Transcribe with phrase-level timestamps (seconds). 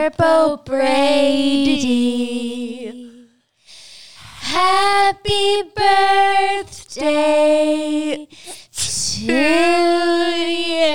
[0.00, 0.16] Mr.
[0.16, 1.76] Beau Brady.
[4.40, 7.36] Happy birthday
[8.72, 9.32] to
[10.40, 10.88] you.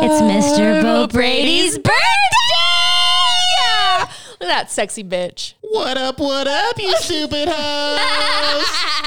[0.00, 0.80] It's Mr.
[0.80, 1.90] Beau Brady's birthday.
[4.38, 5.54] Look at that sexy bitch.
[5.60, 8.94] What up, what up, you stupid hoes?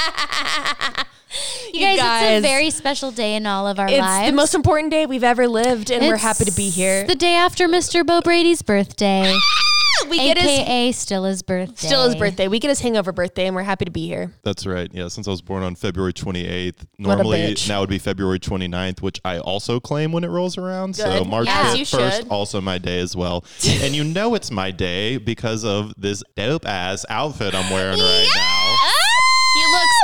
[1.81, 4.29] You guys, it's a very special day in all of our It's lives.
[4.29, 7.05] the most important day we've ever lived, and we're happy to be here.
[7.07, 8.05] The day after Mr.
[8.05, 9.35] Beau Brady's birthday,
[10.09, 11.87] we get his aka still his birthday.
[11.87, 12.47] still his birthday.
[12.47, 14.31] We get his hangover birthday, and we're happy to be here.
[14.43, 14.89] That's right.
[14.93, 19.19] Yeah, since I was born on February 28th, normally now would be February 29th, which
[19.25, 20.95] I also claim when it rolls around.
[20.95, 23.43] So March As you 1st, also my day as well.
[23.81, 28.27] and you know it's my day because of this dope ass outfit I'm wearing right
[28.35, 28.91] now.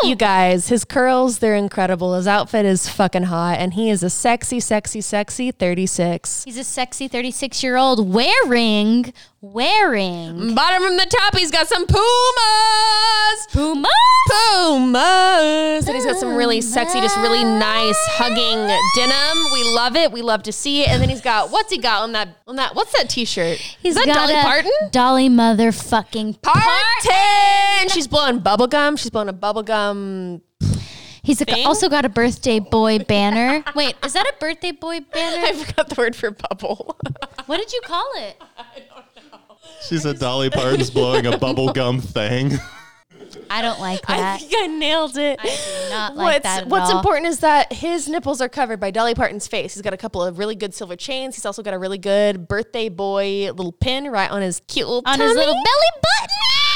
[0.08, 0.16] You oh.
[0.16, 2.14] guys, his curls, they're incredible.
[2.14, 6.46] His outfit is fucking hot, and he is a sexy, sexy, sexy 36.
[6.46, 11.86] He's a sexy 36 year old wearing, wearing Bottom from the top, he's got some
[11.86, 13.48] Pumas.
[13.52, 13.90] Puma.
[14.30, 15.88] Pumas.
[15.88, 19.52] And he's got some really sexy, just really nice hugging denim.
[19.52, 20.14] We love it.
[20.14, 20.90] We love to see it.
[20.90, 23.58] And then he's got, what's he got on that, on that, what's that t-shirt?
[23.58, 24.72] He's is that got Dolly Parton?
[24.92, 27.77] Dolly motherfucking Parton.
[27.80, 28.98] And she's blowing bubble gum.
[28.98, 30.42] She's blowing a bubble gum.
[31.24, 33.64] He's a, also got a birthday boy banner.
[33.76, 35.46] Wait, is that a birthday boy banner?
[35.46, 36.98] I forgot the word for bubble.
[37.48, 38.42] What did you call it?
[38.58, 39.58] I don't know.
[39.82, 42.54] She's a Dolly Parton's blowing a bubblegum thing.
[43.50, 44.40] I don't like I that.
[44.40, 45.40] think I nailed it.
[45.42, 46.98] I do not like what's that at what's all.
[46.98, 49.74] important is that his nipples are covered by Dolly Parton's face.
[49.74, 51.36] He's got a couple of really good silver chains.
[51.36, 55.04] He's also got a really good birthday boy little pin right on his cute little
[55.06, 56.67] On his little belly button.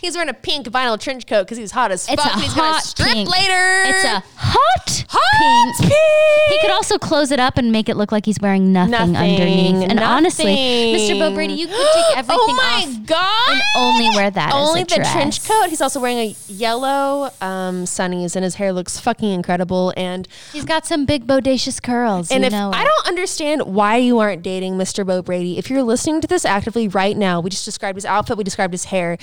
[0.00, 2.32] He's wearing a pink vinyl trench coat because he's hot as It's fuck.
[2.32, 3.28] a and he's gonna strip pink.
[3.28, 3.82] later.
[3.86, 5.90] It's a hot, hot pink.
[5.90, 6.52] pink.
[6.52, 9.16] He could also close it up and make it look like he's wearing nothing, Nothing,
[9.16, 9.90] underneath.
[9.90, 11.18] And honestly, Mr.
[11.18, 11.34] Beau.
[11.34, 13.52] Brady, you could take everything oh my off god!
[13.52, 15.12] and only wear that Only the dress.
[15.12, 15.68] trench coat.
[15.68, 19.92] He's also wearing a yellow um, sunnies, and his hair looks fucking incredible.
[19.96, 22.30] And He's got some big bodacious curls.
[22.30, 25.06] And if I don't understand why you aren't dating Mr.
[25.06, 28.36] Beau Brady, if you're listening to this actively right now, we just described his outfit,
[28.36, 29.18] we described his hair.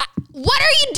[0.00, 0.92] I, what are you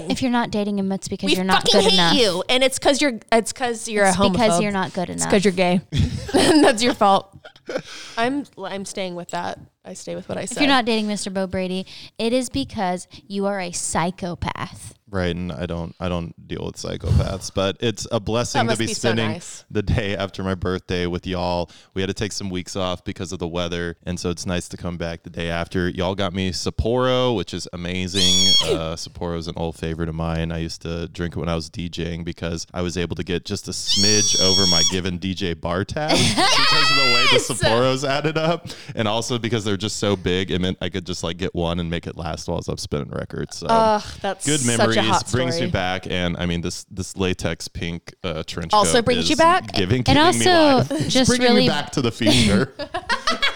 [0.00, 0.10] doing?
[0.10, 2.14] if you're not dating him, it's because we you're not fucking good hate enough.
[2.16, 4.32] you, and it's because you're it's because you're It's a homophobe.
[4.32, 5.30] because you're not good It's enough.
[5.30, 5.80] because you're gay.
[6.32, 7.36] That's your fault.
[8.16, 9.58] I'm I'm staying with that.
[9.84, 10.56] I stay with what I said.
[10.58, 11.32] If you're not dating Mr.
[11.32, 11.86] Beau Brady,
[12.18, 14.94] it is because you are a psychopath.
[15.10, 18.86] Right, and I don't I don't deal with psychopaths, but it's a blessing to be,
[18.86, 19.64] be so spending nice.
[19.70, 21.70] the day after my birthday with y'all.
[21.94, 24.68] We had to take some weeks off because of the weather, and so it's nice
[24.68, 25.88] to come back the day after.
[25.88, 28.20] Y'all got me Sapporo, which is amazing.
[28.70, 30.52] Uh, Sapporo is an old favorite of mine.
[30.52, 33.44] I used to drink it when I was DJing because I was able to get
[33.44, 38.08] just a smidge over my given DJ bar tab because of the way the Sapporos
[38.08, 41.36] added up, and also because they're just so big, it meant I could just like
[41.36, 43.56] get one and make it last while I was spinning records.
[43.56, 45.66] So Ugh, that's good memories a hot brings story.
[45.66, 49.72] me back and i mean this this latex pink uh, trench Also brings you back?
[49.72, 50.94] giving, And giving me also.
[51.08, 52.74] Just bringing really- me back to the future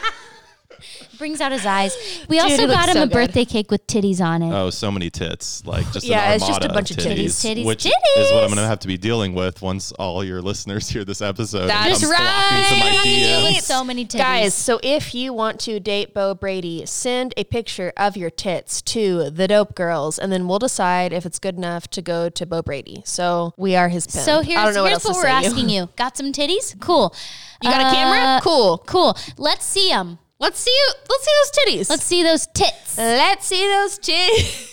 [1.24, 1.96] Brings out his eyes.
[2.28, 3.12] We Dude, also it looks got him so a good.
[3.12, 4.52] birthday cake with titties on it.
[4.52, 7.14] oh so many tits like just Yeah, an it's just a armada bunch of titties.
[7.40, 7.64] Titties, titties.
[7.64, 8.16] which titties.
[8.18, 11.20] is what i'm gonna have to be dealing with once all your listeners hear this
[11.22, 13.06] episode That's and come flocking to my right.
[13.06, 13.54] DMs.
[13.56, 14.18] with so many titties.
[14.18, 18.82] Guys, so if you want to date Beau Brady, send a picture of your tits
[18.82, 22.46] to the Dope Girls, and then we'll decide if it's good enough to go to
[22.46, 23.02] Beau Brady.
[23.04, 24.24] So we are his pimp.
[24.24, 25.88] So I here's, don't know what, here's else what to we're say asking you.
[25.96, 26.78] Got some titties?
[26.80, 27.14] Cool.
[27.62, 28.18] You got a camera?
[28.20, 28.78] Uh, Cool.
[28.84, 29.16] Cool.
[29.38, 30.18] Let's see them.
[30.40, 30.70] Let's see.
[30.70, 30.92] you.
[31.08, 31.90] Let's see those titties.
[31.90, 32.98] Let's see those tits.
[32.98, 34.70] Let's see those titties.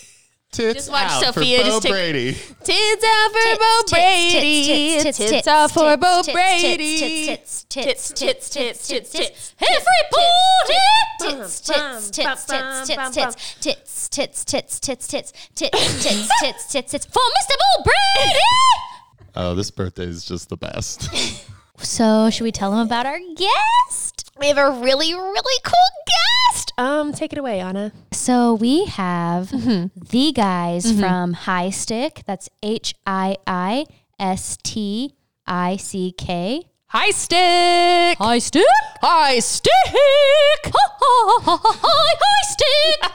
[0.51, 2.33] Tits just watch out Sophia for Beau just Brady.
[2.33, 5.01] Tits out for Beau Brady.
[5.01, 6.99] Tits out for Beau Brady.
[7.25, 9.55] Tits, tits, tits, tits, tits, tits.
[9.61, 11.61] Every pool tits.
[11.61, 13.35] Tits, tits, tits, tits, tits.
[13.61, 15.31] Tits, tits, tits, tits, tits.
[15.55, 17.05] Tits, tits, tits, tits, tits.
[17.05, 17.55] For Mr.
[17.57, 18.39] Beau Brady.
[19.35, 21.09] Oh, this birthday is just the best.
[21.77, 24.20] So, should we tell them about our guest?
[24.39, 26.73] We have a really, really cool guest.
[26.77, 27.91] Um, take it away, Anna.
[28.11, 32.23] So we have the guys from HiiStick.
[32.25, 33.85] That's H I I
[34.19, 36.63] S T I C K.
[36.93, 38.15] HiiStick.
[38.17, 38.65] High Stick.
[39.01, 39.01] HiiStick.
[39.01, 39.71] High Stick.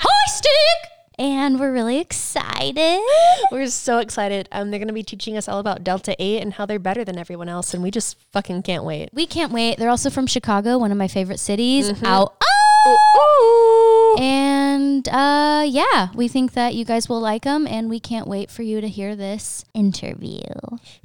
[0.00, 0.99] HiiStick.
[1.20, 2.98] And we're really excited.
[3.52, 4.48] We're so excited.
[4.50, 7.04] Um, they're going to be teaching us all about Delta 8 and how they're better
[7.04, 7.74] than everyone else.
[7.74, 9.10] And we just fucking can't wait.
[9.12, 9.76] We can't wait.
[9.76, 11.92] They're also from Chicago, one of my favorite cities.
[11.92, 12.06] Mm-hmm.
[12.06, 12.32] Ow.
[12.42, 14.16] Oh!
[14.18, 18.50] And uh, yeah, we think that you guys will like them, and we can't wait
[18.50, 20.40] for you to hear this interview.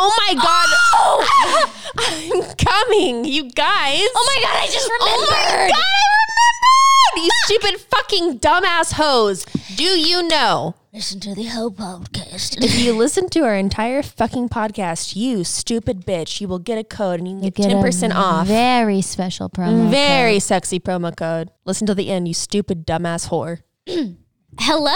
[0.00, 0.68] Oh my god.
[0.94, 1.70] Oh my God.
[1.96, 4.08] I'm coming, you guys.
[4.14, 5.08] Oh my god, I just remembered.
[5.08, 7.24] Oh my God, I remembered.
[7.24, 9.44] You stupid fucking dumbass hoes.
[9.76, 10.74] Do you know?
[10.92, 12.62] Listen to the whole podcast.
[12.62, 16.84] If you listen to our entire fucking podcast, you stupid bitch, you will get a
[16.84, 18.46] code and you can get, Get 10% off.
[18.46, 19.90] Very special promo.
[19.90, 20.42] Very code.
[20.42, 21.50] sexy promo code.
[21.64, 23.62] Listen to the end, you stupid dumbass whore.
[24.60, 24.94] Hello,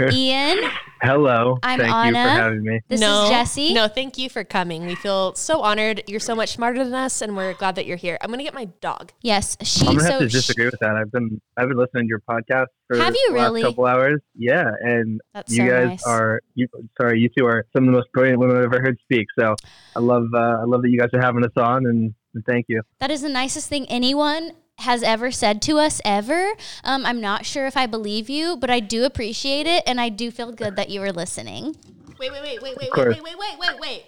[0.12, 0.58] Ian.
[1.00, 1.56] Hello.
[1.62, 2.24] I'm Thank you Anna.
[2.24, 2.80] for having me.
[2.88, 3.72] This no, is Jessi.
[3.72, 4.86] No, thank you for coming.
[4.86, 6.02] We feel so honored.
[6.08, 8.18] You're so much smarter than us, and we're glad that you're here.
[8.20, 9.12] I'm gonna get my dog.
[9.22, 9.86] Yes, she.
[9.86, 10.96] I'm gonna so have to sh- disagree with that.
[10.96, 13.62] I've been I've been listening to your podcast for Have you the last really?
[13.62, 14.20] couple hours.
[14.34, 16.06] Yeah, and That's you so guys nice.
[16.06, 16.66] are you
[17.00, 19.28] sorry, you two are some of the most brilliant women I've ever heard speak.
[19.38, 19.54] So
[19.94, 22.66] I love uh, I love that you guys are having us on and, and thank
[22.68, 22.82] you.
[22.98, 26.52] That is the nicest thing anyone has ever said to us ever.
[26.84, 30.08] Um, I'm not sure if I believe you, but I do appreciate it, and I
[30.08, 31.76] do feel good that you were listening.
[32.18, 33.14] Wait, wait, wait, wait, wait, course.
[33.14, 34.04] wait, wait, wait, wait, wait.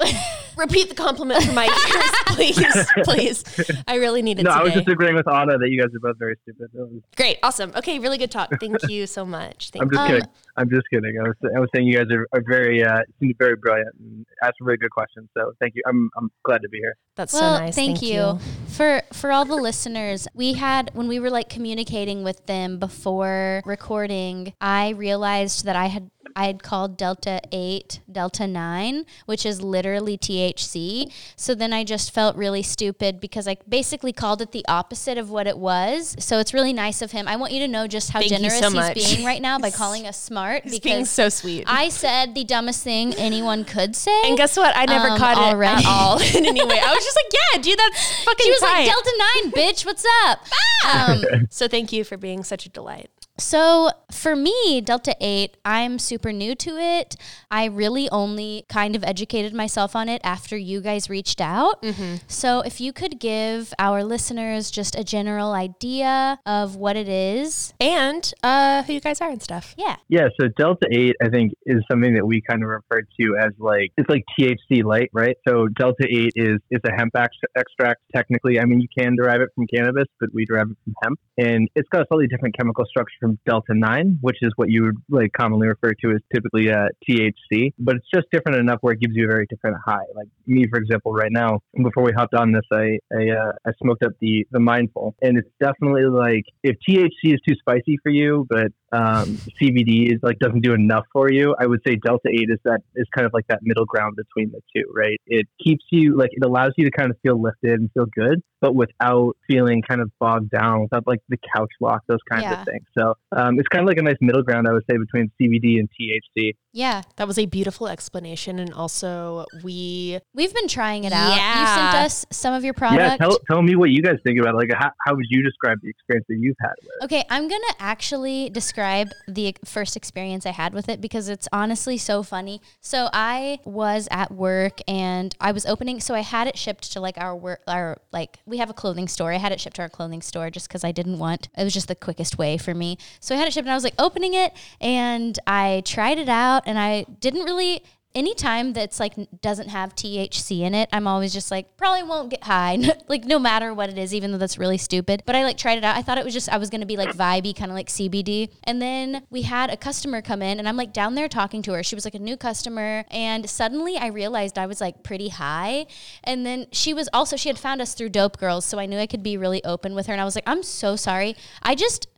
[0.56, 1.64] Repeat the compliment for my
[2.36, 3.70] ears, please, please.
[3.88, 4.84] I really need it No, I was today.
[4.84, 6.68] just agreeing with Anna that you guys are both very stupid.
[6.72, 7.72] Was- Great, awesome.
[7.76, 8.50] Okay, really good talk.
[8.60, 9.70] Thank you so much.
[9.70, 10.14] Thank I'm just you.
[10.16, 10.28] Um, kidding.
[10.58, 11.16] I'm just kidding.
[11.18, 14.26] I was I was saying you guys are, are very uh seem very brilliant and
[14.42, 15.28] ask very good questions.
[15.36, 15.82] So thank you.
[15.86, 16.96] I'm I'm glad to be here.
[17.14, 17.74] That's well, so nice.
[17.74, 18.38] thank, you.
[18.68, 20.26] for for all the listeners.
[20.34, 24.52] We had when we were like communicating with them before recording.
[24.60, 30.18] I realized that I had I had called Delta Eight Delta Nine, which is literally
[30.18, 31.12] THC.
[31.36, 35.30] So then I just felt really stupid because I basically called it the opposite of
[35.30, 36.16] what it was.
[36.18, 37.28] So it's really nice of him.
[37.28, 38.94] I want you to know just how Thank generous so he's much.
[38.94, 41.64] being right now by calling us smart He's being because so sweet.
[41.66, 44.22] I said the dumbest thing anyone could say.
[44.24, 44.76] and guess what?
[44.76, 46.78] I never Um, caught it at all in any way.
[46.80, 48.86] I was just like, yeah, dude, that's fucking she was tight.
[48.86, 49.84] like Delta Nine, bitch.
[49.86, 50.40] What's up?
[50.88, 53.10] Um, So thank you for being such a delight.
[53.38, 57.16] So for me, Delta 8, I'm super new to it.
[57.50, 61.84] I really only kind of educated myself on it after you guys reached out.
[62.26, 67.72] So if you could give our listeners just a general idea of what it is.
[67.80, 69.74] And uh, who you guys are and stuff.
[69.78, 69.96] Yeah.
[70.08, 73.52] Yeah, so Delta 8, I think, is something that we kind of refer to as
[73.58, 75.36] like, it's like THC light, right?
[75.46, 78.58] So Delta 8 is, is a hemp ex- extract, technically.
[78.58, 81.20] I mean, you can derive it from cannabis, but we derive it from hemp.
[81.38, 84.84] And it's got a slightly different chemical structure from Delta 9, which is what you
[84.84, 87.72] would like commonly refer to as typically uh, THC.
[87.78, 90.04] But it's just different enough where it gives you a very different high.
[90.14, 93.72] Like me, for example, right now, before we hopped on this, I, I, uh, I
[93.82, 95.14] smoked up the, the Mindful.
[95.22, 100.18] And it's definitely like, if THC is too spicy for you, but um, CBD is
[100.22, 101.54] like doesn't do enough for you.
[101.58, 104.50] I would say Delta Eight is that is kind of like that middle ground between
[104.50, 105.20] the two, right?
[105.26, 108.42] It keeps you like it allows you to kind of feel lifted and feel good,
[108.60, 112.60] but without feeling kind of bogged down, without like the couch lock, those kinds Yeah.
[112.60, 112.86] of things.
[112.98, 115.78] So um, it's kind of like a nice middle ground, I would say, between CBD
[115.78, 116.52] and THC.
[116.72, 117.02] Yeah.
[117.16, 118.58] That was a beautiful explanation.
[118.58, 121.36] And also, we We've been trying it out.
[121.36, 121.60] Yeah.
[121.60, 123.00] You sent us some of your product.
[123.00, 124.56] Yeah, tell, tell me what you guys think about it.
[124.56, 127.04] Like, how, how would you describe the experience that you've had with it?
[127.04, 131.48] Okay, I'm going to actually describe the first experience I had with it because it's
[131.52, 132.60] honestly so funny.
[132.80, 137.00] So I was at work and I was opening so I had it shipped to
[137.00, 139.32] like our work our like we have a clothing store.
[139.32, 141.74] I had it shipped to our clothing store just cuz I didn't want it was
[141.74, 142.98] just the quickest way for me.
[143.20, 146.28] So I had it shipped and I was like opening it and I tried it
[146.28, 147.82] out and I didn't really
[148.14, 152.44] anytime that's like doesn't have THC in it, I'm always just like probably won't get
[152.44, 152.76] high,
[153.08, 155.22] like no matter what it is, even though that's really stupid.
[155.26, 155.96] But I like tried it out.
[155.96, 158.50] I thought it was just I was gonna be like vibey, kind of like CBD.
[158.64, 161.72] And then we had a customer come in, and I'm like down there talking to
[161.72, 161.82] her.
[161.82, 165.86] She was like a new customer, and suddenly I realized I was like pretty high.
[166.24, 168.98] And then she was also she had found us through Dope Girls, so I knew
[168.98, 170.12] I could be really open with her.
[170.12, 171.36] And I was like, I'm so sorry.
[171.62, 172.08] I just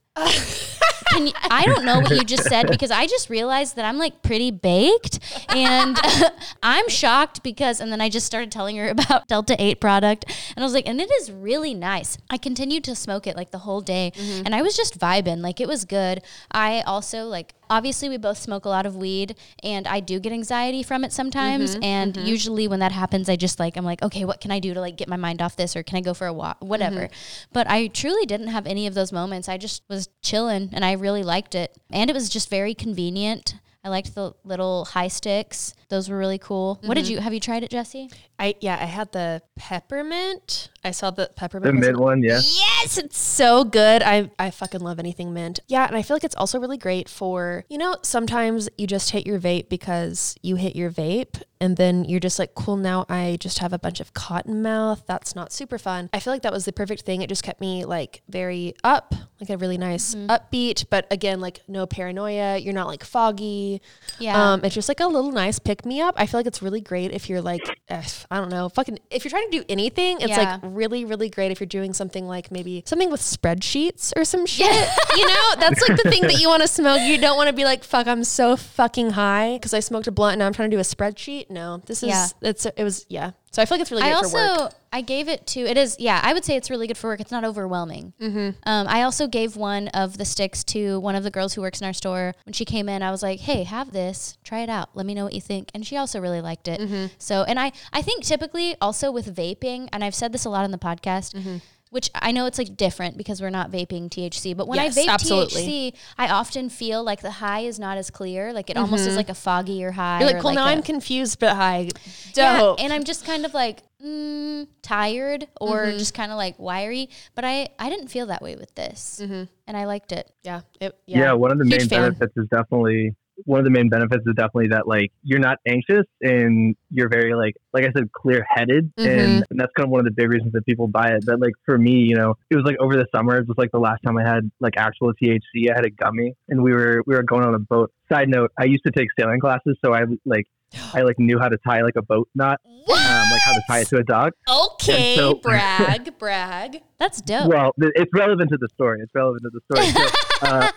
[1.19, 4.23] you, I don't know what you just said because I just realized that I'm like
[4.23, 5.19] pretty baked
[5.55, 5.99] and
[6.63, 10.25] I'm shocked because and then I just started telling her about Delta 8 product
[10.55, 12.19] and I was like and it is really nice.
[12.29, 14.43] I continued to smoke it like the whole day mm-hmm.
[14.47, 16.23] and I was just vibing like it was good.
[16.51, 20.33] I also like obviously we both smoke a lot of weed and I do get
[20.33, 22.27] anxiety from it sometimes mm-hmm, and mm-hmm.
[22.27, 24.81] usually when that happens I just like I'm like okay what can I do to
[24.81, 27.03] like get my mind off this or can I go for a walk whatever.
[27.03, 27.51] Mm-hmm.
[27.53, 29.49] But I truly didn't have any of those moments.
[29.49, 33.55] I just was chilling and I really liked it and it was just very convenient.
[33.83, 35.75] I liked the little high sticks.
[35.89, 36.79] Those were really cool.
[36.85, 38.13] What did you have you tried it, Jessi?
[38.39, 40.69] I yeah, I had the peppermint.
[40.83, 41.75] I saw the The peppermint.
[41.81, 42.41] The mint one, yeah.
[42.43, 44.03] Yes, it's so good.
[44.03, 45.61] I I fucking love anything mint.
[45.69, 49.11] Yeah, and I feel like it's also really great for, you know, sometimes you just
[49.11, 53.05] hit your vape because you hit your vape and then you're just like, cool, now
[53.11, 55.03] I just have a bunch of cotton mouth.
[55.07, 56.09] That's not super fun.
[56.15, 57.21] I feel like that was the perfect thing.
[57.21, 61.61] It just kept me like very up, like a really nice upbeat, but again, like
[61.69, 62.57] no paranoia.
[62.57, 63.83] You're not like foggy.
[64.19, 64.53] Yeah.
[64.55, 66.15] Um, it's just like a little nice pick me up.
[66.17, 67.61] I feel like it's really great if you're like,
[67.91, 68.03] I
[68.39, 70.53] don't know, fucking, if you're trying to do anything, it's Yeah.
[70.63, 74.47] like really, really great if you're doing something like maybe something with spreadsheets or some
[74.47, 74.67] shit.
[75.17, 77.01] you know, that's like the thing that you want to smoke.
[77.03, 80.13] You don't want to be like, fuck, I'm so fucking high because I smoked a
[80.13, 81.51] blunt and now I'm trying to do a spreadsheet.
[81.51, 82.27] No, this is, Yeah.
[82.43, 83.33] it's, it was, yeah.
[83.53, 84.75] So I feel like it's really I great for work.
[84.93, 87.21] I gave it to it is yeah I would say it's really good for work.
[87.21, 88.13] It's not overwhelming.
[88.21, 88.51] Mm-hmm.
[88.67, 91.81] Um, I also gave one of the sticks to one of the girls who works
[91.81, 92.35] in our store.
[92.45, 94.37] When she came in, I was like, "Hey, have this.
[94.43, 94.91] Try it out.
[94.95, 96.81] Let me know what you think." And she also really liked it.
[96.81, 97.07] Mm-hmm.
[97.19, 100.65] So, and I I think typically also with vaping, and I've said this a lot
[100.65, 101.35] in the podcast.
[101.35, 101.59] Mm-hmm.
[101.91, 105.03] Which I know it's like different because we're not vaping THC, but when Yes, I
[105.03, 105.63] vape absolutely.
[105.93, 108.53] THC, I often feel like the high is not as clear.
[108.53, 110.21] Like it almost is like a foggier high.
[110.21, 110.23] Mm-hmm.
[110.23, 111.91] You're like, or cool, now i I'm confused but high.
[112.37, 112.81] yeah, Dope.
[112.81, 115.99] and I'm just kind of like mm, tired or Mm-hmm.
[115.99, 117.11] just kind of like wiry.
[117.35, 120.31] But I I didn't feel that way with this, and I liked it.
[120.45, 120.61] yeah.
[120.81, 121.33] It, Yeah, yeah.
[121.33, 122.03] one of the Huge main fan.
[122.03, 126.07] benefits is definitely one of the main benefits is definitely that like you're not anxious
[126.21, 129.09] and you're very like like I said clear headed Mm-hmm.
[129.09, 131.25] and, and that's kind of one of the big reasons that people buy it.
[131.27, 133.71] But like for me, you know, it was like over the summer, it was like
[133.73, 135.71] the last time I had like actual THC.
[135.71, 137.93] I had a gummy and we were we were going on a boat.
[138.11, 140.47] Side note, I used to take sailing classes, so I like
[140.95, 143.81] I like knew how to tie like a boat knot, um, like how to tie
[143.81, 144.33] it to a dog.
[144.49, 146.83] Okay, so- brag, brag.
[146.99, 147.49] That's dope.
[147.49, 149.01] Well, th- it's relevant to the story.
[149.03, 149.91] It's relevant to the story.
[149.91, 150.07] So,
[150.47, 150.71] uh,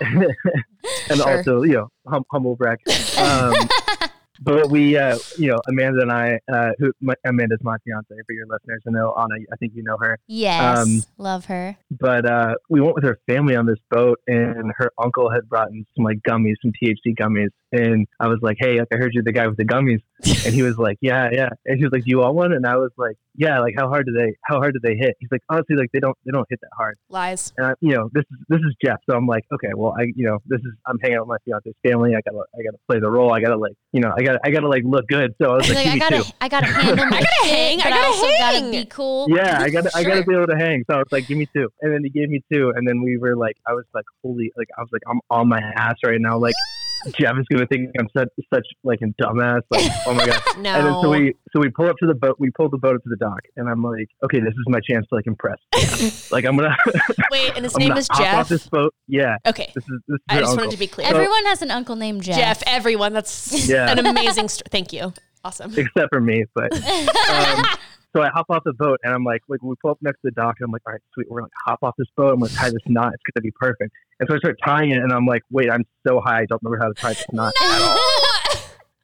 [1.10, 1.36] and Sure.
[1.38, 2.78] also, you know, hum- humble brag.
[3.18, 3.54] Um,
[4.40, 8.32] but we, uh, you know, Amanda and I, uh, who my, Amanda's my fiance for
[8.32, 8.82] your listeners.
[8.86, 9.34] I know Anna.
[9.52, 10.18] I think you know her.
[10.28, 11.76] yes, um, love her.
[11.90, 15.70] But uh, we went with her family on this boat, and her uncle had brought
[15.70, 17.48] in some like gummies, some THC gummies.
[17.70, 20.00] And I was like, "Hey, like I heard you're the guy with the gummies,"
[20.46, 22.66] and he was like, "Yeah, yeah." And he was like, "Do you want one?" And
[22.66, 24.34] I was like, "Yeah." Like, how hard do they?
[24.44, 25.16] How hard do they hit?
[25.20, 27.52] He's like, "Honestly, like they don't, they don't hit that hard." Lies.
[27.58, 28.98] and I, you know, this is this is Jeff.
[29.08, 31.52] So I'm like, okay, well, I, you know, this is I'm hanging out with my
[31.52, 32.14] fiance's family.
[32.14, 33.32] I gotta, I gotta play the role.
[33.34, 35.34] I gotta like, you know, I gotta, I gotta like look good.
[35.40, 36.30] So I was like, like, I gotta, two.
[36.40, 38.62] I gotta handle my gotta hang, I gotta also hang.
[38.62, 39.26] gotta be cool.
[39.28, 40.84] Yeah, I gotta, I gotta be able to hang.
[40.90, 43.02] So I was like, give me two, and then he gave me two, and then
[43.02, 45.96] we were like, I was like, holy, like I was like, I'm on my ass
[46.02, 46.54] right now, like.
[47.18, 49.60] Jeff is gonna think I'm such such like a dumbass.
[49.70, 50.40] Like, oh my god!
[50.58, 50.74] No.
[50.78, 52.36] And then so we so we pull up to the boat.
[52.38, 54.80] We pull the boat up to the dock, and I'm like, okay, this is my
[54.88, 55.58] chance to like impress.
[56.30, 56.76] Like I'm gonna,
[57.30, 58.48] Wait, and his I'm name is hop off Jeff.
[58.48, 58.94] this boat.
[59.06, 59.70] Yeah, Okay.
[59.74, 60.56] this is this is I just uncle.
[60.64, 61.06] wanted to be clear.
[61.06, 62.36] Everyone has an uncle named Jeff.
[62.36, 63.12] Jeff, everyone.
[63.14, 63.90] That's Yeah.
[63.90, 64.68] an amazing story.
[64.70, 65.12] Thank you.
[65.44, 65.72] Awesome.
[65.76, 66.44] except for me.
[66.54, 67.64] But um,
[68.18, 70.22] so I hop off the boat and I'm like, like we pull up next to
[70.24, 72.32] the dock and I'm like, all right, sweet, we're gonna hop off this boat.
[72.32, 73.12] I'm gonna tie this knot.
[73.14, 73.92] It's gonna be perfect.
[74.18, 76.60] And so I start tying it and I'm like, wait, I'm so high, I don't
[76.62, 77.98] remember how to tie this knot at all.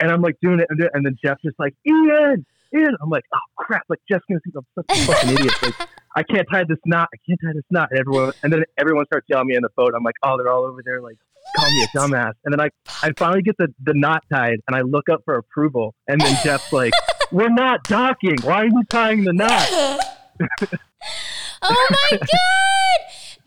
[0.00, 2.44] And I'm like doing it, and, doing it, and then Jeff's just like, Ian,
[2.74, 2.96] Ian.
[3.00, 5.62] I'm like, oh crap, like Jeff's gonna think I'm such a fucking idiot.
[5.62, 7.08] Like I can't tie this knot.
[7.14, 7.88] I can't tie this knot.
[7.92, 9.92] And everyone, and then everyone starts yelling at me in the boat.
[9.96, 11.16] I'm like, oh, they're all over there, like.
[11.56, 12.70] Call me a dumbass, and then I,
[13.02, 16.34] I finally get the, the knot tied, and I look up for approval, and then
[16.42, 16.94] Jeff's like,
[17.32, 18.36] "We're not docking.
[18.42, 19.68] Why are you tying the knot?"
[21.62, 23.00] oh my god,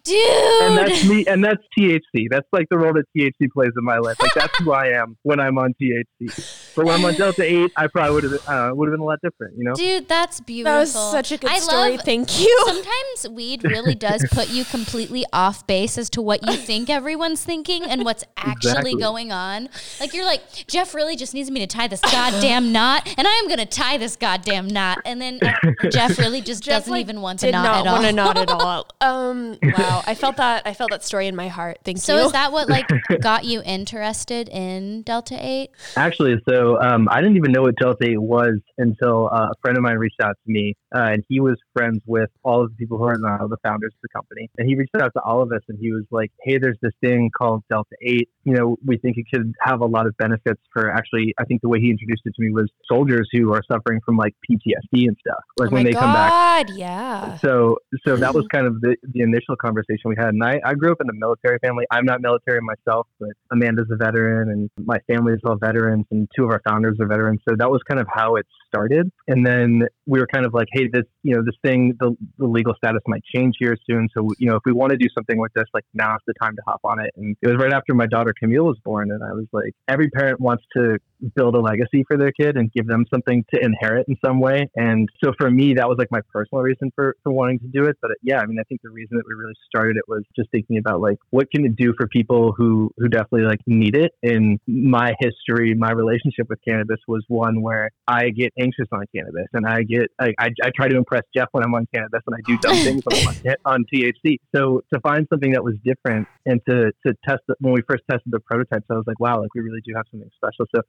[0.08, 0.62] dude.
[0.64, 2.28] And that's me, and that's THC.
[2.30, 4.18] That's like the role that THC plays in my life.
[4.22, 6.74] Like that's who I am when I'm on THC.
[6.76, 9.06] But when I'm on Delta Eight, I probably would have uh, would have been a
[9.06, 9.74] lot different, you know.
[9.74, 10.74] Dude, that's beautiful.
[10.74, 11.92] That was such a good I story.
[11.98, 12.64] Love, Thank you.
[12.66, 17.44] Sometimes weed really does put you completely off base as to what you think everyone's
[17.44, 18.96] thinking and what's actually Exactly.
[18.96, 19.70] going on.
[20.00, 23.32] Like you're like, Jeff really just needs me to tie this goddamn knot, and I
[23.34, 25.00] am gonna tie this goddamn knot.
[25.06, 25.54] And then uh,
[25.92, 27.94] Jeff really just Jeff, doesn't like, even want to knot not at all.
[27.96, 28.88] want to knot at all.
[29.02, 30.64] Um, wow, I felt that.
[30.66, 31.80] I felt that story in my heart.
[31.84, 32.26] Thank so you.
[32.26, 32.88] is that what like
[33.22, 35.72] got you interested in Delta Eight?
[35.96, 39.78] Actually, so um, I didn't even know what Delta 8 was until uh, a friend
[39.78, 42.76] of mine reached out to me, uh, and he was friends with all of the
[42.76, 44.50] people who are now the founders of the company.
[44.58, 46.94] And he reached out to all of us, and he was like, "Hey, there's this
[47.02, 48.30] thing called Delta 8.
[48.44, 51.34] You know, we think it could have a lot of benefits for actually.
[51.40, 54.18] I think the way he introduced it to me was soldiers who are suffering from
[54.18, 57.38] like PTSD and stuff, like oh when my they come back." God, yeah.
[57.38, 60.34] So, so that was kind of the, the initial conversation conversation we had.
[60.34, 61.86] And I, I grew up in a military family.
[61.92, 66.28] I'm not military myself, but Amanda's a veteran and my family is all veterans and
[66.36, 67.42] two of our founders are veterans.
[67.48, 69.12] So that was kind of how it started.
[69.28, 72.48] And then we were kind of like, hey, this, you know, this thing, the, the
[72.48, 74.10] legal status might change here soon.
[74.16, 76.56] So, you know, if we want to do something with this, like now's the time
[76.56, 77.12] to hop on it.
[77.16, 79.12] And it was right after my daughter Camille was born.
[79.12, 80.98] And I was like, every parent wants to
[81.36, 84.70] build a legacy for their kid and give them something to inherit in some way.
[84.76, 87.86] And so for me, that was like my personal reason for, for wanting to do
[87.86, 87.98] it.
[88.02, 90.50] But yeah, I mean, I think the reason that we really started it was just
[90.52, 94.12] thinking about like, what can it do for people who, who definitely like need it?
[94.22, 99.48] In my history, my relationship with cannabis was one where I get anxious on cannabis
[99.54, 102.36] and I get, I, I, I try to impress Jeff when I'm on cannabis and
[102.36, 104.38] I do dumb things when I'm on, on THC.
[104.56, 108.04] So to find something that was different and to, to test it, when we first
[108.10, 110.66] tested the prototypes, I was like, wow, like we really do have something special.
[110.76, 110.82] So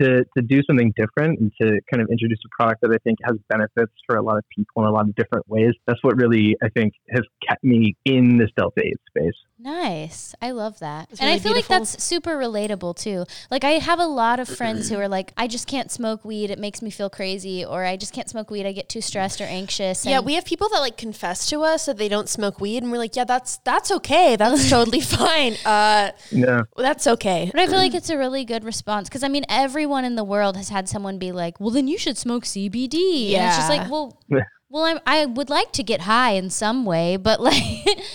[0.00, 3.18] to, to do something different and to kind of introduce a product that I think
[3.24, 5.72] has benefits for a lot of people in a lot of different ways.
[5.86, 9.34] That's what really I think has kept me in this Delta 8 space.
[9.58, 10.34] Nice.
[10.42, 11.08] I love that.
[11.10, 11.74] It's and really I feel beautiful.
[11.76, 13.24] like that's super relatable too.
[13.50, 16.50] Like I have a lot of friends who are like, I just can't smoke weed.
[16.50, 17.64] It makes me feel crazy.
[17.64, 18.66] Or I just can't smoke weed.
[18.66, 20.04] I get too stressed or anxious.
[20.04, 22.92] Yeah, we have people that like confess to us that they don't smoke weed, and
[22.92, 24.36] we're like, yeah, that's that's okay.
[24.36, 25.54] That's totally fine.
[25.64, 26.62] Uh, Yeah.
[26.76, 27.48] that's okay.
[27.50, 29.44] But I feel like it's a really good response because I mean,
[29.86, 33.34] everyone in the world has had someone be like, "Well, then you should smoke CBD."
[33.34, 34.20] And it's just like, well,
[34.68, 37.62] well, I'm, I would like to get high in some way, but like,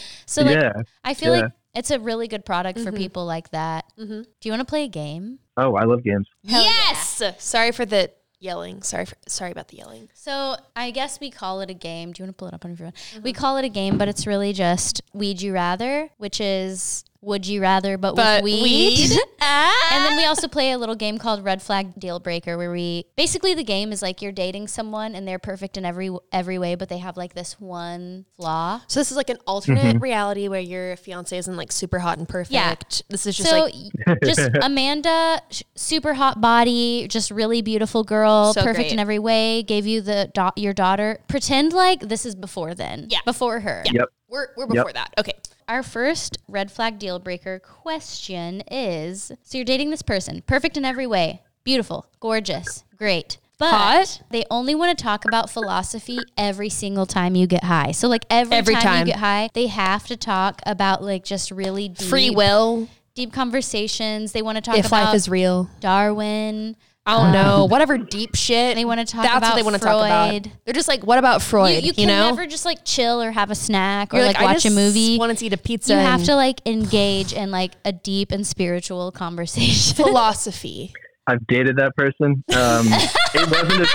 [0.25, 0.73] so like, yeah.
[1.05, 1.43] I feel yeah.
[1.43, 3.85] like it's a really good product for people like that.
[3.97, 4.25] Mhm.
[4.25, 5.39] Do you want to play a game?
[5.55, 6.27] Oh, I love games.
[6.45, 6.69] Hell yeah.
[6.89, 7.23] yes.
[7.37, 8.81] Sorry for the yelling.
[8.81, 10.09] Sorry for sorry about the yelling.
[10.13, 12.11] So I guess we call it a game.
[12.11, 13.23] Do you want to pull it up on your phone?
[13.23, 17.45] We call it a game, but it's really just Weed You Rather, which is Would
[17.45, 18.63] You Rather, but, But with weed.
[18.63, 19.11] weed.
[19.41, 20.29] and then we ah.
[20.29, 23.91] also play a little game called Red Flag Deal Breaker, where we basically the game
[23.91, 27.17] is like you're dating someone and they're perfect in every every way, but they have
[27.17, 28.81] like this one flaw.
[28.87, 29.99] So this is like an alternate mm-hmm.
[29.99, 32.53] reality where your fiance isn't like super hot and perfect.
[32.53, 32.75] Yeah.
[33.09, 38.53] This is just so like just Amanda, sh- super hot body, just really beautiful girl,
[38.53, 38.93] So perfect great.
[38.93, 39.61] in every way.
[39.61, 41.19] Gave you the da- your daughter.
[41.27, 43.07] Pretend like this is before then.
[43.09, 43.19] Yeah.
[43.25, 43.83] before her.
[43.85, 43.91] Yeah.
[44.01, 44.09] Yep.
[44.27, 45.13] we're we're before that.
[45.19, 45.33] Okay.
[45.71, 50.83] Our first red flag deal breaker question is: So you're dating this person, perfect in
[50.83, 53.37] every way, beautiful, gorgeous, great.
[53.57, 54.21] But Hot.
[54.31, 57.91] they only want to talk about philosophy every single time you get high.
[57.93, 58.99] So like every, Every time, time.
[59.07, 62.89] you get high, they have to talk about like just really deep, Free will.
[63.15, 64.33] deep conversations.
[64.33, 65.69] They want to talk If about life is real.
[65.79, 66.75] Darwin.
[67.05, 67.65] I don't know.
[67.69, 68.75] Whatever deep shit.
[68.75, 70.29] They wanna talk That's about what they want to talk about.
[70.29, 70.51] Freud.
[70.65, 71.83] They're just like, what about Freud?
[71.83, 72.29] You, you can know?
[72.29, 74.75] never just like chill or have a snack or You're like, I watch a just
[74.75, 75.17] movie.
[75.17, 75.93] Want to eat a pizza?
[75.93, 79.95] You have and to like engage in like a deep and spiritual conversation.
[79.95, 80.93] philosophy.
[81.27, 82.43] I've dated that person.
[82.55, 82.87] Um,
[83.33, 83.87] it wasn't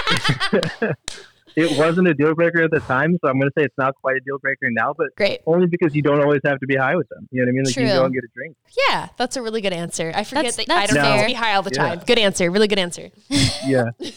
[0.83, 0.95] a,
[1.57, 3.95] it wasn't a deal breaker at the time, so I'm going to say it's not
[4.03, 5.41] quite a deal breaker now, but Great.
[5.47, 7.27] only because you don't always have to be high with them.
[7.31, 7.65] You know what I mean?
[7.65, 7.99] Like you can True.
[8.01, 8.57] go and get a drink.
[8.89, 10.13] Yeah, that's a really good answer.
[10.15, 11.21] I forget That's- that I don't have fair.
[11.23, 11.89] to be high all the Yeah.
[11.89, 12.03] time.
[12.07, 12.51] Good answer.
[12.51, 13.09] Really good answer.
[13.67, 13.91] Yeah.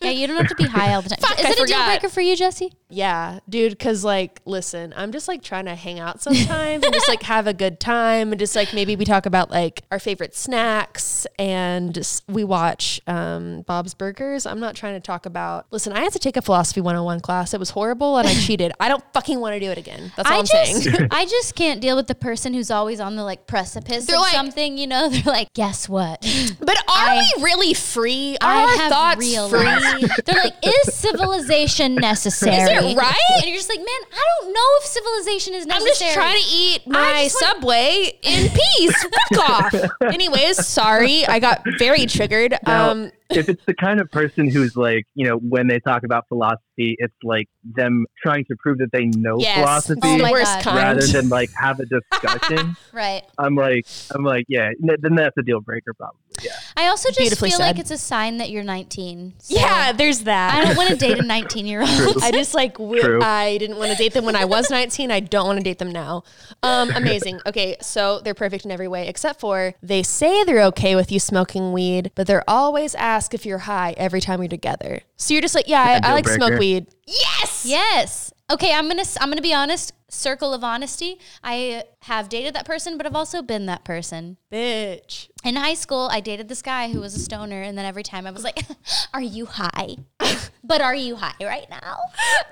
[0.00, 1.18] yeah, you don't have to be high all the time.
[1.20, 2.72] Fuck, Is I it a deal breaker for you, Jessi?
[2.88, 7.08] Yeah, dude, because like, listen, I'm just like trying to hang out sometimes and just
[7.08, 10.36] like have a good time and just like maybe we talk about like our favorite
[10.36, 14.46] snacks and we watch um, Bob's Burgers.
[14.46, 17.52] I'm not trying to talk about, listen, I had to take a philosophy 101 class.
[17.54, 18.72] It was horrible and I cheated.
[18.78, 20.12] I don't fucking want to do it again.
[20.16, 21.08] That's all I am just, saying.
[21.10, 24.22] I just can't deal with the person who's always on the like precipice They're of
[24.22, 24.78] like- something.
[24.78, 26.20] You know, they're like, guess what?
[26.60, 28.36] But are I- we really free?
[28.40, 29.50] Are I our thoughts realized.
[29.80, 30.08] Free?
[30.24, 32.56] They're like, is civilization necessary?
[32.56, 33.14] Is it right?
[33.36, 35.76] And you're just like, man, I don't know if civilization is necessary.
[35.76, 36.08] I'm necessary.
[36.08, 39.06] just trying to eat my just want- Subway in peace.
[39.34, 39.90] Fuck off.
[40.02, 41.26] Anyways, sorry.
[41.26, 42.56] I got very triggered.
[42.66, 46.04] Now, Um, if it's the kind of person who's like, you know, when they talk
[46.04, 49.58] about philosophy, it's like them trying to prove that they know yes.
[49.58, 50.62] philosophy Oh worst God.
[50.62, 50.76] kind.
[50.76, 52.76] rather than like have a discussion.
[52.92, 53.22] Right.
[53.38, 56.20] I'm like, I'm like, yeah, then that's a deal breaker, probably.
[56.42, 56.52] Yeah.
[56.76, 59.34] I also just Beautifully feel like it's a sign that you're 19.
[59.38, 60.54] So yeah, there's that.
[60.54, 62.22] I don't want to date a 19 year old.
[62.22, 63.20] I just like w- True.
[63.22, 65.10] I didn't want to date them when I was 19.
[65.10, 66.24] I don't want to date them now.
[66.62, 67.40] Um, amazing.
[67.46, 71.18] Okay, so they're perfect in every way except for they say they're okay with you
[71.20, 75.00] smoking weed, but they're always ask if you're high every time you're together.
[75.16, 76.86] So you're just like, yeah, I, I like to smoke weed.
[77.06, 77.64] Yes.
[77.66, 78.25] Yes.
[78.48, 79.92] Okay, I'm gonna I'm gonna be honest.
[80.08, 81.18] Circle of honesty.
[81.42, 84.36] I have dated that person, but I've also been that person.
[84.52, 85.28] Bitch.
[85.42, 88.24] In high school, I dated this guy who was a stoner, and then every time
[88.24, 88.60] I was like,
[89.14, 89.96] "Are you high?
[90.64, 91.96] but are you high right now?"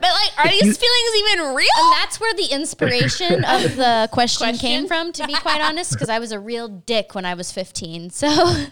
[0.00, 1.68] But like, are these feelings even real?
[1.78, 4.58] And that's where the inspiration of the question, Question?
[4.58, 5.12] came from.
[5.12, 8.10] To be quite honest, because I was a real dick when I was 15.
[8.10, 8.66] So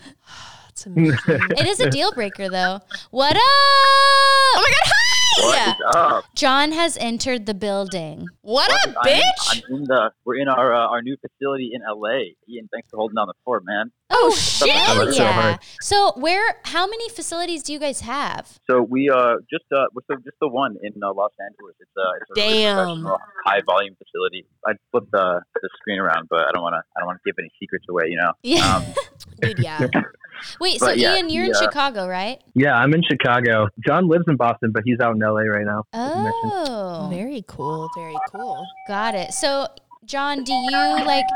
[0.84, 1.48] That's It's amazing.
[1.58, 2.80] It is a deal breaker though.
[3.10, 3.42] What up?
[3.42, 5.46] oh my god, hi!
[5.46, 6.24] What is up?
[6.34, 8.26] Jon has entered the building.
[8.42, 9.62] What up, I'm- bitch?
[9.68, 10.10] I'm in the.
[10.24, 12.34] We're in our uh, our new facility in LA.
[12.48, 13.92] Ian, thanks for holding down the fort, man.
[14.14, 14.76] Oh shit!
[14.76, 15.32] I worked so yeah.
[15.32, 15.58] hard.
[15.80, 16.56] So where?
[16.64, 18.58] How many facilities do you guys have?
[18.70, 21.74] So we uh just uh so just the one in uh, Los Angeles.
[21.80, 22.76] It's uh it's a Damn.
[22.76, 24.46] professional, high volume facility.
[24.66, 27.28] I flipped the the screen around, but I don't want to I don't want to
[27.30, 28.04] give any secrets away.
[28.08, 28.32] You know.
[28.42, 28.76] Yeah.
[28.76, 28.84] Um,
[29.40, 29.86] Dude, yeah.
[30.60, 30.80] Wait.
[30.80, 31.54] So yeah, Ian, you're in.
[31.54, 32.42] Chicago, right?
[32.54, 33.68] Yeah, I'm in Chicago.
[33.86, 35.84] Jon lives in Boston, but he's out in LA right now.
[35.92, 36.52] as you mentioned.
[36.68, 37.88] Oh, Very cool.
[37.94, 38.64] Very cool.
[38.88, 39.32] got it.
[39.32, 39.68] So
[40.04, 40.70] Jon, do you
[41.04, 41.26] like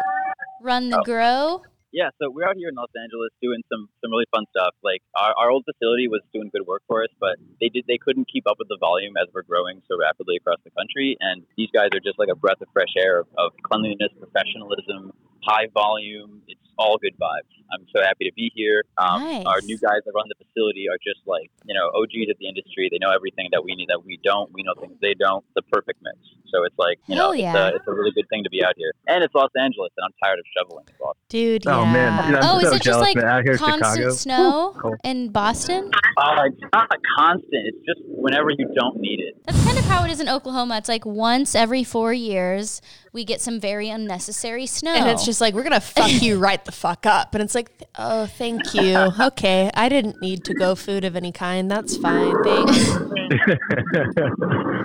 [0.62, 0.96] run Oh.
[0.98, 1.62] the grow?
[1.96, 4.76] Yeah, so we're out here in Los Angeles doing some some really fun stuff.
[4.84, 7.96] Like our, our old facility was doing good work for us, but they did they
[7.96, 11.16] couldn't keep up with the volume as we're growing so rapidly across the country.
[11.24, 15.16] And these guys are just like a breath of fresh air of, of cleanliness, professionalism,
[15.46, 16.42] high volume.
[16.48, 17.48] It's all good vibes.
[17.72, 18.84] I'm so happy to be here.
[18.98, 19.44] Um, Nice.
[19.46, 22.48] Our new guys that run the facility are just like you know OGs of the
[22.48, 22.88] industry.
[22.90, 24.52] They know everything that we need that we don't.
[24.52, 25.44] We know things they don't.
[25.54, 26.18] The perfect mix.
[26.52, 27.50] So it's like you know yeah.
[27.50, 28.92] it's, a, it's a really good thing to be out here.
[29.08, 30.84] And it's Los Angeles, and I'm tired of shoveling.
[30.88, 31.18] It's.
[31.28, 31.76] Dude, yeah.
[31.76, 33.16] Oh man, Dude, oh, so is it just like.
[33.16, 34.14] Out here constant Chicago.
[34.14, 34.96] snow cool.
[35.02, 35.90] in Boston?
[36.16, 37.66] Uh, it's not constant.
[37.66, 39.34] It's just whenever you don't need it.
[39.46, 40.76] That's kind of how it is in Oklahoma.
[40.76, 42.80] It's like once every four years
[43.12, 44.92] we get some very unnecessary snow.
[44.94, 47.34] And it's just like, we're going to fuck you right the fuck up.
[47.34, 48.96] And it's like, oh, thank you.
[49.20, 49.70] Okay.
[49.74, 51.70] I didn't need to go food of any kind.
[51.70, 52.34] That's fine.
[52.44, 52.96] Thanks.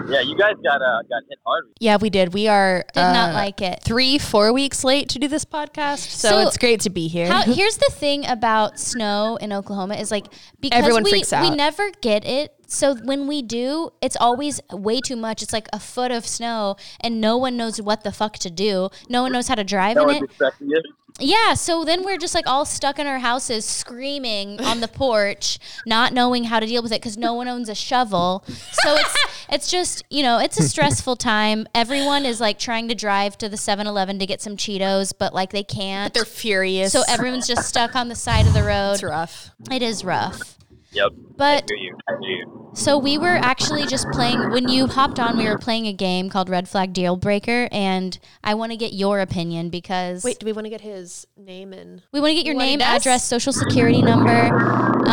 [0.09, 1.65] Yeah, you guys got uh, got hit hard.
[1.79, 2.33] yeah, we did.
[2.33, 3.81] We are did not uh, like it.
[3.83, 5.99] three, four weeks late to do this podcast.
[6.09, 7.27] So, So- it's great to be here.
[7.27, 10.25] How, here's the thing about snow in Oklahoma is like
[10.59, 12.51] because Everyone we, freaks we never get it.
[12.71, 15.43] So when we do, it's always way too much.
[15.43, 18.89] It's like a foot of snow, and no one knows what the fuck to do.
[19.09, 20.31] No one knows how to drive No in it.
[20.39, 20.85] it.
[21.19, 25.59] Yeah, so then we're just like all stuck in our houses screaming on the porch,
[25.85, 28.45] not knowing how to deal with it because no one owns a shovel.
[28.47, 29.17] So it's
[29.49, 31.67] it's just, you know, it's a stressful time.
[31.75, 35.51] Everyone is like trying to drive to the 7-Eleven to get some Cheetos, but like
[35.51, 36.13] they can't.
[36.13, 36.93] They're furious.
[36.93, 38.93] So everyone's just stuck on the side of the road.
[38.93, 39.51] it's rough.
[39.69, 40.57] It is rough.
[40.93, 41.11] Yep.
[41.37, 41.97] But I hear you.
[42.07, 42.69] I hear you.
[42.73, 46.29] so we were actually just playing when you hopped on, we were playing a game
[46.29, 50.45] called Red Flag Deal Breaker and I want to get your opinion because Wait, do
[50.45, 53.25] we want to get his name and we want to get your name, it address,
[53.27, 54.31] social security number.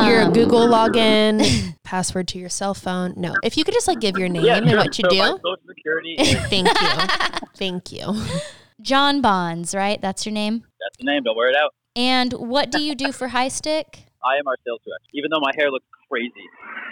[0.05, 3.15] your um, Google login, password to your cell phone?
[3.17, 3.35] No.
[3.45, 4.79] If you could just like give your name Yeah, and sure.
[4.79, 5.19] what you so do.
[5.19, 6.17] My social security.
[6.49, 7.49] Thank you.
[7.57, 8.23] Thank you.
[8.81, 10.01] Jon Bonds, right?
[10.01, 10.65] That's your name.
[10.81, 11.23] that's the name.
[11.23, 11.73] Don't wear it out.
[11.97, 14.05] And what do you do for HiiStick?
[14.25, 15.07] I am our sales director.
[15.15, 16.33] Even though my hair looks crazy.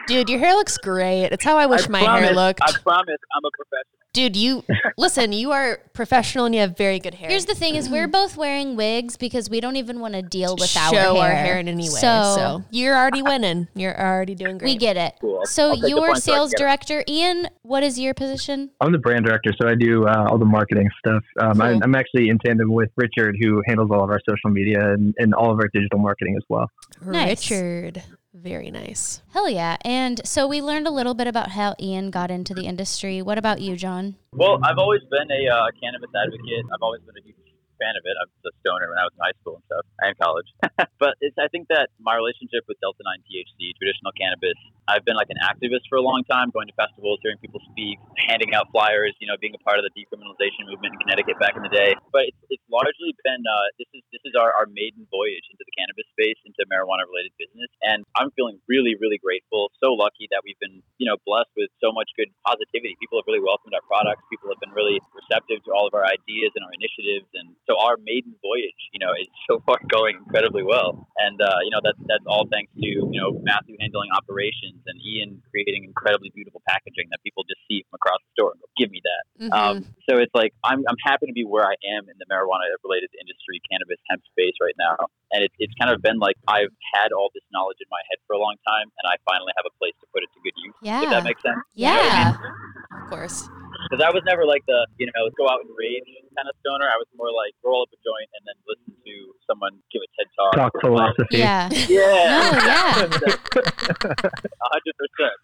[0.06, 1.26] Dude, your hair looks great.
[1.32, 2.60] It's how I wish I my promise, hair looked.
[2.62, 4.05] I promise I'm a professional.
[4.16, 4.64] Dude, you
[4.96, 7.28] listen, you are professional and you have very good hair.
[7.28, 10.56] Here's the thing: is we're both wearing wigs because we don't even want to deal
[10.56, 11.22] with show our hair.
[11.22, 11.88] our hair in any way.
[11.88, 13.68] So, So, you're already winning.
[13.74, 14.68] You're already doing great.
[14.70, 15.14] we get it.
[15.20, 15.42] Cool.
[15.44, 16.56] So I'll your points so I sales it.
[16.58, 17.48] director, Ian.
[17.62, 18.70] What is your position?
[18.80, 21.22] I'm the brand director, so I do uh, all the marketing stuff.
[21.38, 21.80] Um, I, Cool.
[21.84, 25.34] I'm actually in tandem with Richard, who handles all of our social media and, and
[25.34, 26.70] all of our digital marketing as well.
[27.04, 27.50] Nice.
[27.50, 28.02] Richard.
[28.36, 29.22] Very nice.
[29.32, 29.78] Hell yeah!
[29.80, 33.22] And so we learned a little bit about how Ian got into the industry.
[33.22, 34.16] What about you, Jon?
[34.32, 36.66] Well, I've always been a uh, cannabis advocate.
[36.72, 37.35] I've always been a huge
[37.80, 38.14] fan of it.
[38.16, 40.48] I was a stoner when I was in high school and stuff, and college.
[41.02, 44.56] but it's, I think that my relationship with Delta 9 THC, traditional cannabis,
[44.88, 47.98] I've been like an activist for a long time, going to festivals, hearing people speak,
[48.28, 51.54] handing out flyers, you know, being a part of the decriminalization movement in Connecticut back
[51.58, 51.94] in the day.
[52.12, 55.62] But it's, it's largely been uh, this is this is our, our maiden voyage into
[55.62, 60.30] the cannabis space, into marijuana related business, and I'm feeling really really grateful, so lucky
[60.30, 62.94] that we've been you know blessed with so much good positivity.
[63.02, 64.22] People have really welcomed our products.
[64.30, 67.74] People have been really receptive to all of our ideas and our initiatives, and so
[67.82, 71.06] our maiden voyage, you know, is so far going incredibly well.
[71.18, 74.96] And uh, you know that's that's all thanks to you know Matthew handling operations and
[75.02, 78.68] Ian creating incredibly beautiful packaging that people just see from across the store and go,
[78.78, 79.52] "Give me that." Mm-hmm.
[79.52, 79.76] Um,
[80.08, 83.10] so it's like I'm, I'm happy to be where I am in the marijuana related
[83.18, 84.96] industry, cannabis hemp space right now.
[85.32, 88.18] And it, it's kind of been like I've had all this knowledge in my head
[88.26, 90.54] for a long time, and I finally have a place to put it to good
[90.62, 90.74] use.
[90.80, 91.10] If Yeah.
[91.10, 91.58] that makes sense.
[91.74, 92.36] Yeah.
[92.36, 93.48] of course.
[93.86, 96.84] Because I was never like the, you know, go out and rage kind of stoner.
[96.84, 99.14] I was more like roll up a joint and then listen to
[99.46, 100.52] someone give a TED talk.
[100.58, 101.38] Talk philosophy.
[101.38, 101.70] Yeah.
[101.88, 102.26] Yeah.
[102.34, 102.92] No, yeah.
[103.06, 105.36] A hundred percent.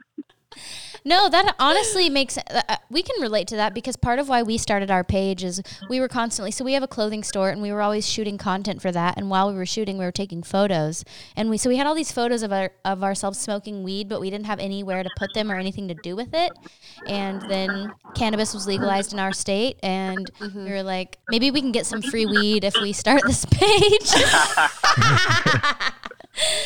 [1.05, 4.57] No, that honestly makes uh, we can relate to that because part of why we
[4.57, 7.73] started our page is we were constantly so we have a clothing store and we
[7.73, 9.17] were always shooting content for that.
[9.17, 11.05] And while we were shooting we were taking photos.
[11.37, 14.21] And we so we had all these photos of our of ourselves smoking weed but
[14.21, 16.53] we didn't have anywhere to put them or anything to do with it.
[17.07, 21.73] And then cannabis was legalized in our state and we were like maybe we can
[21.73, 24.11] get some free weed if we start this page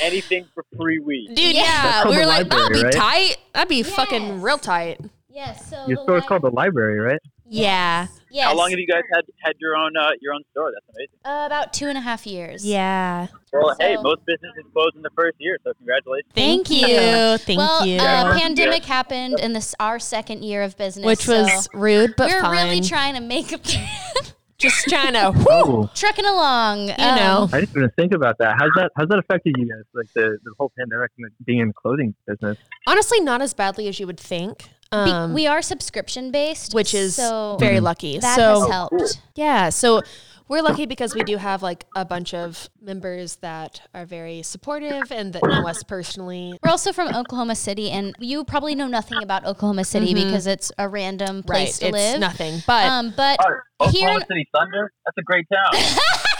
[0.00, 1.28] anything for free weed.
[1.34, 1.62] Dude, Yeah.
[1.62, 2.04] yeah.
[2.08, 2.92] We were the like, that'll be right?
[2.92, 3.36] tight.
[3.54, 3.90] That'd be Yes.
[3.90, 5.00] fucking real tight.
[5.28, 5.68] Yes.
[5.70, 7.20] So Your store's li- called the library, right?
[7.48, 8.06] Yeah.
[8.30, 8.44] Yes.
[8.46, 10.72] How long have you guys had had your own uh, your own store?
[10.74, 11.14] That's amazing.
[11.24, 12.66] Uh, about two and a half years.
[12.66, 13.28] Yeah.
[13.52, 16.32] Well, hey, most businesses close in the first year, so congratulations.
[16.34, 16.88] Thank Thank you.
[16.88, 17.38] you.
[17.38, 17.98] Thank well, you.
[17.98, 22.28] Uh, pandemic happened in this our second year of business, Which was so rude, but
[22.30, 22.66] we're fine.
[22.66, 23.58] really trying to make a
[24.58, 25.32] Just trying to.
[25.50, 26.88] Oh, trucking along.
[26.88, 27.48] You know.
[27.52, 28.56] I didn't even think about that.
[28.58, 28.90] How's that?
[28.96, 29.84] How's that affected you guys?
[29.94, 32.58] Like the, the whole pandemic and being in the clothing business.
[32.86, 34.70] Honestly, not as badly as you would think.
[34.92, 38.18] Um, we are subscription based, which is so very lucky.
[38.18, 39.20] that so has helped.
[39.34, 40.02] yeah, so
[40.48, 45.10] we're lucky because we do have like a bunch of members that are very supportive
[45.10, 46.58] and that know us personally.
[46.62, 50.70] We're also from Oklahoma City, and you probably know nothing about Oklahoma City because it's
[50.78, 52.20] a random place right, to it's live.
[52.20, 52.62] nothing.
[52.66, 53.38] But Um, but
[53.78, 54.92] Oh, here, Oklahoma City Thunder.
[55.04, 55.72] That's a great town.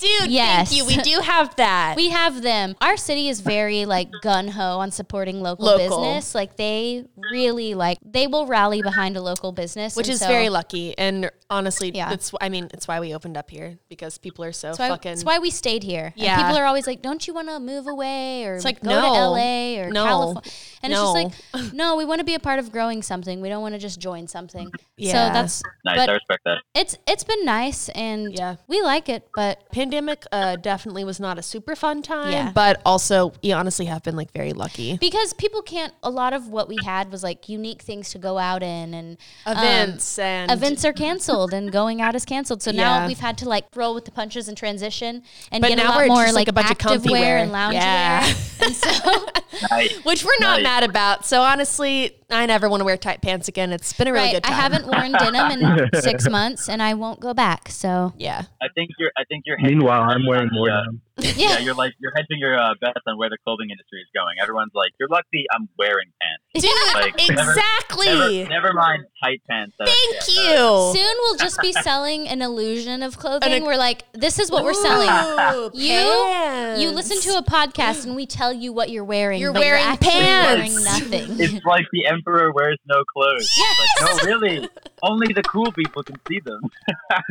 [0.00, 0.68] dude, Yes.
[0.70, 0.86] thank you.
[0.86, 1.96] We do have that.
[1.96, 2.74] we have them.
[2.80, 6.02] Our city is very like gun ho on supporting local, Local.
[6.02, 6.34] business.
[6.34, 10.48] Like they really like they will rally behind a local business, which is so very
[10.48, 10.96] lucky.
[10.98, 12.08] And honestly, Yeah.
[12.10, 14.88] that's I mean, it's why we opened up here because people are so That's why,
[14.88, 15.12] fucking.
[15.12, 16.12] that's why we stayed here.
[16.16, 16.34] Yeah.
[16.34, 19.00] And people are always like, "Don't you want to move away or like, go no.
[19.02, 20.04] to LA or No.
[20.04, 20.42] California?"
[20.82, 21.14] And No.
[21.16, 23.40] it's just like, "No, we want to be a part of growing something.
[23.40, 25.12] We don't want to just join something." Yeah.
[25.12, 25.96] So that's nice.
[25.96, 26.58] But- I respect that.
[26.74, 28.56] it's it's been nice and Yeah.
[28.68, 32.32] we like it, but pandemic uh, definitely was not a super fun time.
[32.32, 32.52] Yeah.
[32.54, 34.96] But also, we honestly have been like very lucky.
[34.98, 38.38] because people can't a lot of what we had was like unique things to go
[38.38, 42.62] out in and um, Events and events are canceled and going out is canceled.
[42.62, 45.78] So now we've had to like roll with the punches and transition and But get
[45.78, 47.38] a now lot we're more like, like, a bunch of comfy wear wear.
[47.38, 48.24] and lounge Yeah.
[48.26, 48.34] wear.
[48.62, 49.26] And so
[49.70, 49.92] Nice.
[50.04, 50.62] which we're not Nice.
[50.62, 51.26] mad about.
[51.26, 53.72] So honestly, I never want to wear tight pants again.
[53.72, 54.52] It's been a really right, good time.
[54.52, 55.50] I haven't worn denim
[55.92, 57.68] in six months and I won't go back.
[57.68, 58.42] So Yeah.
[58.60, 59.10] I think you're.
[59.18, 59.58] I think you're.
[59.60, 61.00] Meanwhile, I'm wearing more uh, denim.
[61.18, 61.58] Yeah, yeah.
[61.58, 64.36] you're like you're hedging your uh, bets on where the clothing industry is going.
[64.40, 68.06] Everyone's like, "You're lucky I'm wearing pants." Dude, Like, exactly.
[68.06, 69.74] Never, never mind tight pants.
[69.78, 70.92] that- Thank yeah, you.
[70.94, 73.52] Soon we'll just be selling an illusion of clothing.
[73.52, 75.08] An- we're like, this is what we're selling.
[75.08, 76.80] Ooh, You- pants.
[76.82, 79.40] You listen to a podcast and we tell you what you're wearing.
[79.40, 80.74] You're wearing you're pants.
[80.74, 81.40] wearing nothing.
[81.40, 83.48] It's like the emperor wears no clothes.
[83.56, 84.68] It's like, no, really.
[85.02, 86.60] Only the cool people can see them.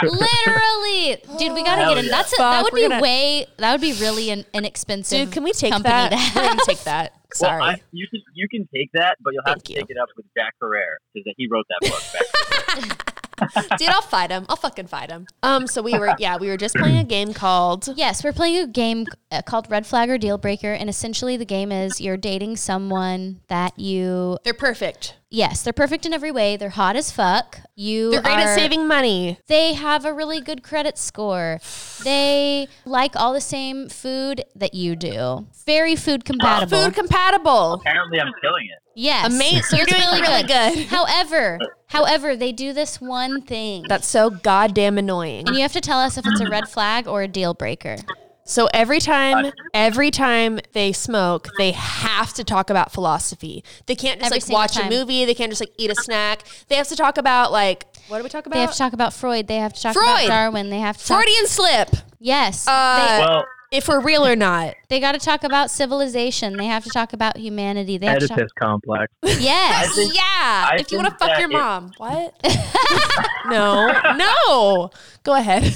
[0.04, 2.06] Literally, dude, we gotta Hell get in.
[2.06, 2.12] yeah.
[2.12, 3.46] That's a, Fuck, that would we're be gonna- way.
[3.58, 5.26] That would be really an inexpensive.
[5.26, 6.10] Dude, can we take company that?
[6.34, 7.14] to We're gonna take that.
[7.34, 7.60] Sorry.
[7.60, 9.80] Well, I, you can you can take that, but you'll have Thank to you.
[9.80, 12.96] take it up with Jack Herrera because he wrote that book.
[12.96, 13.13] Back
[13.78, 14.46] Dude, I'll fight him.
[14.50, 15.28] I'll fucking fight him.
[15.42, 18.64] Um, so we were, yeah, we were just playing a game called Yes, we're playing
[18.64, 22.18] a game uh, called Red Flag or Deal Breaker, and essentially the game is you're
[22.18, 24.38] dating someone that you.
[24.44, 25.18] They're perfect.
[25.30, 26.58] Yes, they're perfect in every way.
[26.58, 27.60] They're hot as fuck.
[27.76, 29.40] You They're great are, at saving money.
[29.48, 31.60] They have a really good credit score.
[32.04, 35.48] They like all the same food that you do.
[35.66, 36.84] Very food compatible.
[36.84, 37.74] Food compatible.
[37.74, 38.83] Apparently, I'm killing it.
[38.96, 39.64] Yes, Amazing.
[39.64, 40.86] So You're doing really good.
[40.88, 45.48] However, however, they do this one thing, That's so goddamn annoying.
[45.48, 47.98] and you have to tell us if it's a red flag or a deal breaker.
[48.46, 53.64] So every time, every time they smoke, they have to talk about philosophy.
[53.86, 54.88] They can't just Every like single watch time.
[54.88, 55.24] a movie.
[55.24, 56.44] They can't just like eat a snack.
[56.68, 58.56] They have to talk about like what do we talk about?
[58.56, 59.48] They have to talk about Freud.
[59.48, 60.26] They have to talk Freud.
[60.26, 60.70] about Darwin.
[60.70, 61.24] They have to talk.
[61.24, 61.90] Freudian slip.
[62.20, 62.68] Yes.
[62.68, 64.76] Uh, Well, if we're real or not.
[64.90, 66.56] they got to talk about civilization.
[66.58, 67.98] They have to talk about humanity.
[67.98, 68.40] They have to talk.
[68.58, 69.12] Complex.
[69.40, 69.96] Yes.
[69.96, 70.22] think- yeah.
[70.24, 72.34] I if you want to fuck that your it- mom, what?
[73.50, 74.92] no, no.
[75.24, 75.64] Go ahead.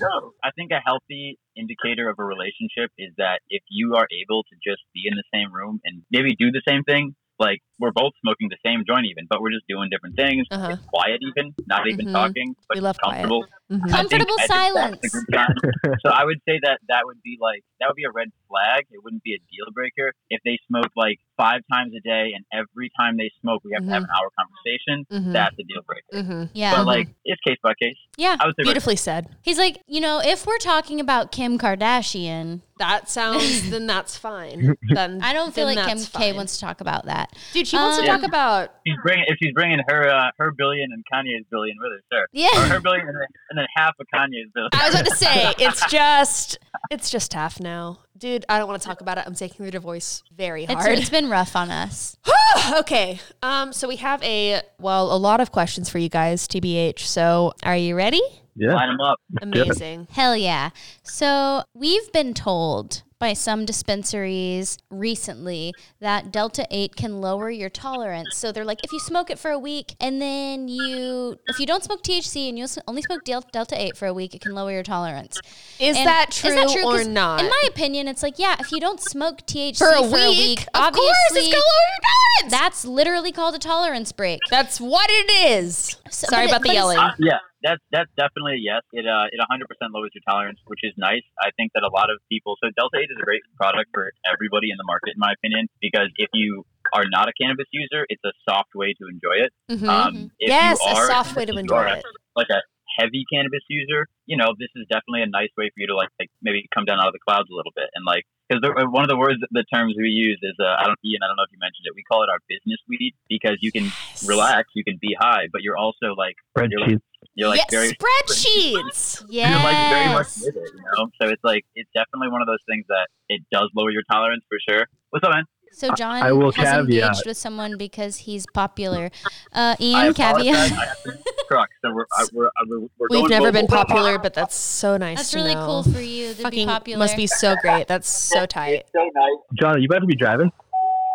[0.00, 0.32] no.
[0.42, 4.54] I think a healthy indicator of a relationship is that if you are able to
[4.68, 8.12] just be in the same room and maybe do the same thing, like we're both
[8.22, 10.46] smoking the same joint even, but we're just doing different things.
[10.50, 10.70] Uh-huh.
[10.72, 12.12] It's quiet even, not even Mhm.
[12.12, 13.22] talking, but We love quiet.
[13.28, 13.44] comfortable.
[13.70, 13.90] Mhm.
[13.90, 15.00] Comfortable think silence.
[16.02, 18.84] so I would say that that would be like that would be a red flag.
[18.92, 22.44] It wouldn't be a deal breaker if they smoke like five times a day and
[22.52, 25.04] every time they smoke we have to have an hour conversation.
[25.12, 25.32] Mhm.
[25.32, 26.12] That's a deal breaker.
[26.28, 26.50] Mhm.
[26.54, 26.76] Yeah.
[26.76, 27.96] But like it's case by case.
[28.16, 28.36] yeah.
[28.38, 29.28] I would say red Beautifully said.
[29.42, 33.70] He's like, you know, if we're talking about Kim Kardashian, That sounds.
[33.70, 34.76] then that's fine.
[34.90, 37.32] Then I don't feel like Kim that's K wants to talk about that.
[37.52, 38.70] Dude, she wants to Um, talk about.
[38.86, 42.22] she's bringing if she's bringing her uh, her billion and Kanye's billion with her, sure.
[42.22, 42.68] Or Yeah.
[42.68, 44.70] her billion and then, and then half of Kanye's billion.
[44.74, 46.58] I was about to say it's just
[46.90, 48.44] it's just half now, dude.
[48.48, 49.24] I don't want to talk about it.
[49.26, 50.98] I'm taking the divorce very It's, hard.
[50.98, 52.16] it's been rough on us.
[52.78, 56.98] okay, um, so we have a well, a lot of questions for you guys, tbh.
[57.00, 58.22] So are you ready?
[58.58, 58.72] Yeah.
[58.74, 59.18] Line them up.
[59.42, 60.08] Amazing.
[60.10, 60.70] Hell yeah.
[61.02, 68.36] So we've been told by some dispensaries recently that Delta 8 can lower your tolerance.
[68.36, 71.66] So they're like, if you smoke it for a week and then you, if you
[71.66, 74.70] don't smoke THC and you only smoke Delta 8 for a week, it can lower
[74.72, 75.40] your tolerance.
[75.80, 77.40] Is And that true or not?
[77.40, 80.28] In my opinion, it's like, yeah, if you don't smoke THC for a for a
[80.30, 82.02] week, week, of obviously course it's gonna lower your
[82.42, 82.52] tolerance.
[82.52, 84.40] that's literally called a tolerance break.
[84.50, 85.30] That's what it
[85.62, 85.96] is.
[86.10, 86.98] So- Sorry but it- about the yelling.
[86.98, 88.86] Uh, yeah, that's that's definitely a yes.
[88.94, 91.26] It uh it 100% lowers your tolerance, which is nice.
[91.42, 92.54] I think that a lot of people.
[92.62, 95.66] So Delta 8 is a great product for everybody in the market, in my opinion,
[95.82, 96.62] because if you
[96.94, 99.50] are not a cannabis user, it's a soft way to enjoy it.
[99.66, 99.88] Mhm.
[99.90, 102.04] Um, if yes, you a soft way to enjoy are it.
[102.38, 102.62] like a
[102.98, 106.08] heavy cannabis user, you know, this is definitely a nice way for you to like,
[106.20, 108.62] like maybe come down out of the clouds a little bit and like because
[108.94, 111.36] one of the words, the terms we use is uh, I don't Ian, I don't
[111.36, 111.94] know if you mentioned it.
[111.98, 113.90] We call it our business weed because you can
[114.24, 117.15] relax, you can be high, but you're also like you're like, Spreadsheets.
[117.34, 119.24] You're like yes, very spreadsheets.
[119.28, 120.42] you're like very much Yes.
[120.46, 121.10] with it, you know.
[121.20, 124.44] So it's like it's definitely one of those things that it does lower your tolerance
[124.48, 124.86] for sure.
[125.10, 125.44] What's up, man?
[125.72, 126.80] So Jon I will has caveat.
[127.04, 129.10] engaged with someone because he's popular.
[129.52, 130.70] Uh, Ian, apologize.
[130.70, 130.72] caveat.
[130.72, 133.66] I have to truck, so we're I, we're, I- we're, we're We've going never been
[133.66, 135.18] popular, but that's so nice.
[135.18, 135.66] That's to really know.
[135.66, 136.98] cool for you to be Fucking popular.
[136.98, 137.88] must be so great.
[137.88, 138.74] That's so tight.
[138.86, 139.36] It's so nice.
[139.60, 140.50] Jon, you better be driving.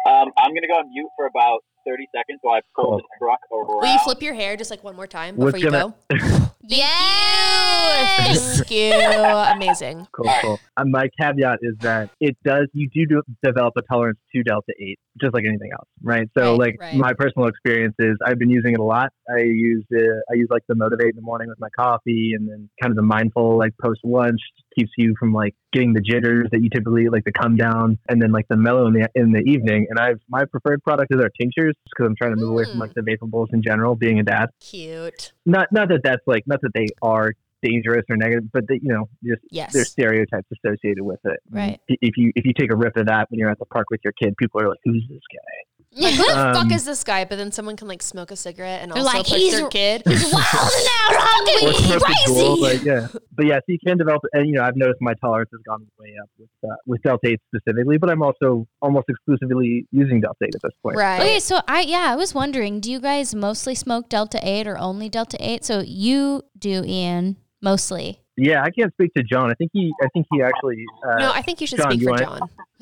[0.08, 2.98] Um, I'm gonna go on mute for about 30 seconds while I pull Cool.
[2.98, 3.18] the oh.
[3.20, 3.78] truck over.
[3.80, 6.52] Will you flip your hair just like one more time What's before you gonna- go?
[6.72, 8.58] Yes.
[8.58, 8.94] Thank you.
[8.94, 10.08] Amazing.
[10.12, 10.60] Cool, cool.
[10.78, 14.74] And my caveat is that it does, you do de- develop a tolerance to Delta
[14.80, 16.30] 8, just like anything else, right?
[16.38, 16.96] So, Right, like, right.
[16.96, 19.12] my personal experience is I've been using it a lot.
[19.30, 22.48] I use it, I use like the Motivate in the morning with my coffee and
[22.50, 24.40] then kind of the mindful, like, post lunch
[24.78, 28.22] keeps you from like getting the jitters that you typically like the come down and
[28.22, 31.20] then like the mellow in the in the evening and i've my preferred product is
[31.20, 32.80] our tinctures because i'm trying to move away from Mm.
[32.80, 35.34] like the vapables in general being a dad Cute.
[35.46, 38.90] not not that that's like not that they are dangerous or negative but that you
[38.92, 39.72] know just Yes.
[39.74, 41.40] there's stereotypes associated with it.
[41.50, 41.80] Right.
[41.88, 43.90] If- If you if you take a rip of that when you're at the park
[43.92, 45.58] with your kid, people are like, "Who's this guy?"
[45.94, 47.26] Like, who the Um, fuck is this guy?
[47.26, 49.68] But then someone can like smoke a cigarette and They're also like, push "He's their
[49.68, 50.04] a- kid.
[50.08, 52.78] He's wild and out on Or me, smoke a Juul, crazy.
[52.78, 53.08] like, yeah.
[53.36, 55.86] But yeah, so you can develop, and you know, I've noticed my tolerance has gone
[56.00, 60.38] way up with uh, with Delta 8 specifically, but I'm also almost exclusively using Delta
[60.46, 60.96] 8 at this point.
[60.98, 61.20] Right.
[61.20, 64.78] Okay, so I yeah, I was wondering, do you guys mostly smoke Delta 8 or
[64.78, 65.66] only Delta 8?
[65.66, 68.20] So you do, Ian, mostly.
[68.38, 69.52] Yeah, I can't speak to Jon.
[69.52, 70.86] I think he, I think he actually.
[71.06, 72.50] Uh, no, I think you should Jon, speak you for wanna- Jon.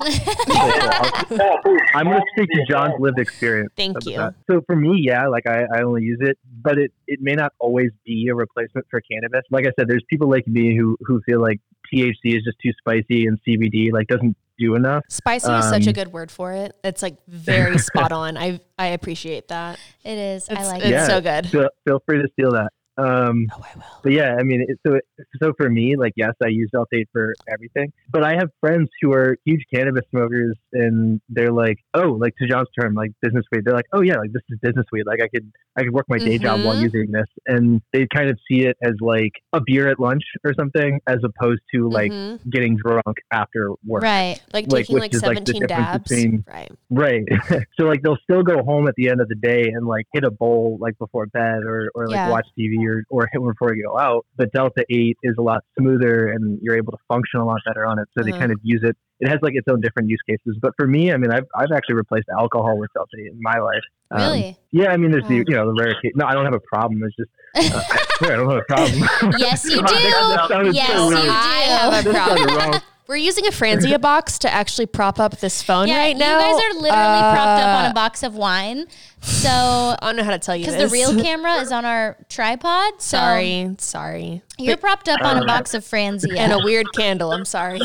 [1.94, 3.70] I'm going to speak to Jon's lived experience.
[3.76, 4.16] Thank you.
[4.16, 4.34] that.
[4.50, 7.52] So for me, yeah, like I, I only use it, but it, it may not
[7.58, 9.42] always be a replacement for cannabis.
[9.50, 11.60] Like I said, there's people like me who, who feel like
[11.92, 15.02] THC is just too spicy and CBD like doesn't do enough.
[15.08, 16.76] Spicy is such a Um, good word for it.
[16.84, 18.36] It's like very spot on.
[18.36, 19.78] I I appreciate that.
[20.04, 20.48] It is.
[20.48, 20.90] I like it's it.
[20.90, 21.06] Yeah.
[21.06, 21.48] so good.
[21.48, 22.70] Feel, feel free to steal that.
[22.98, 23.84] Um, Oh, I will.
[24.02, 25.04] but yeah, I mean, it, so it,
[25.42, 27.92] so for me, like yes, I use Delta 8 for everything.
[28.10, 32.46] But I have friends who are huge cannabis smokers, and they're like, oh, like to
[32.48, 33.62] Jon's term, like business weed.
[33.64, 35.04] They're like, oh yeah, like this is business weed.
[35.06, 36.82] Like I could I could work my day job while Mhm.
[36.82, 40.52] using this, and they kind of see it as like a beer at lunch or
[40.54, 42.50] something, as opposed to like Mhm.
[42.50, 44.02] getting drunk after work.
[44.02, 44.40] Right.
[44.52, 46.08] like like, taking like is, like, 17 dabs.
[46.08, 46.70] between- right.
[46.90, 47.22] Right.
[47.78, 50.24] so like they'll still go home at the end of the day and like hit
[50.24, 52.30] a bowl like before bed or, or like Yeah.
[52.30, 54.26] watch TV or, or hit one before you go out.
[54.36, 57.86] But Delta 8 is a lot smoother and you're able to function a lot better
[57.86, 58.08] on it.
[58.16, 58.40] So they Uh-huh.
[58.40, 58.96] kind of use it.
[59.20, 60.56] It has like its own different use cases.
[60.62, 63.58] But for me, I mean, I've, I've actually replaced alcohol with Delta 8 in my
[63.58, 63.82] life.
[64.12, 64.56] Um, Really?
[64.72, 64.90] yeah.
[64.90, 66.12] I mean, there's the, you know, the rare case.
[66.14, 67.02] No, I don't have a problem.
[67.04, 67.30] It's just,
[67.74, 69.34] uh, I swear I don't have a problem.
[69.38, 69.94] yes, you do.
[69.94, 70.78] Yes, so you do.
[70.80, 72.82] I have a That sounded problem.
[73.10, 73.18] Wrong.
[73.18, 76.38] We're using a Franzia box to actually prop up this phone yeah, right now.
[76.38, 78.86] you guys are literally propped up on Uh, a box of wine.
[79.22, 82.16] So, I don't know how to tell you because the real camera is on our
[82.28, 82.94] tripod.
[83.02, 84.42] So sorry, sorry.
[84.58, 86.36] You're propped up on a Uh, box of Franzia.
[86.36, 87.32] And a weird candle.
[87.32, 87.80] I'm sorry.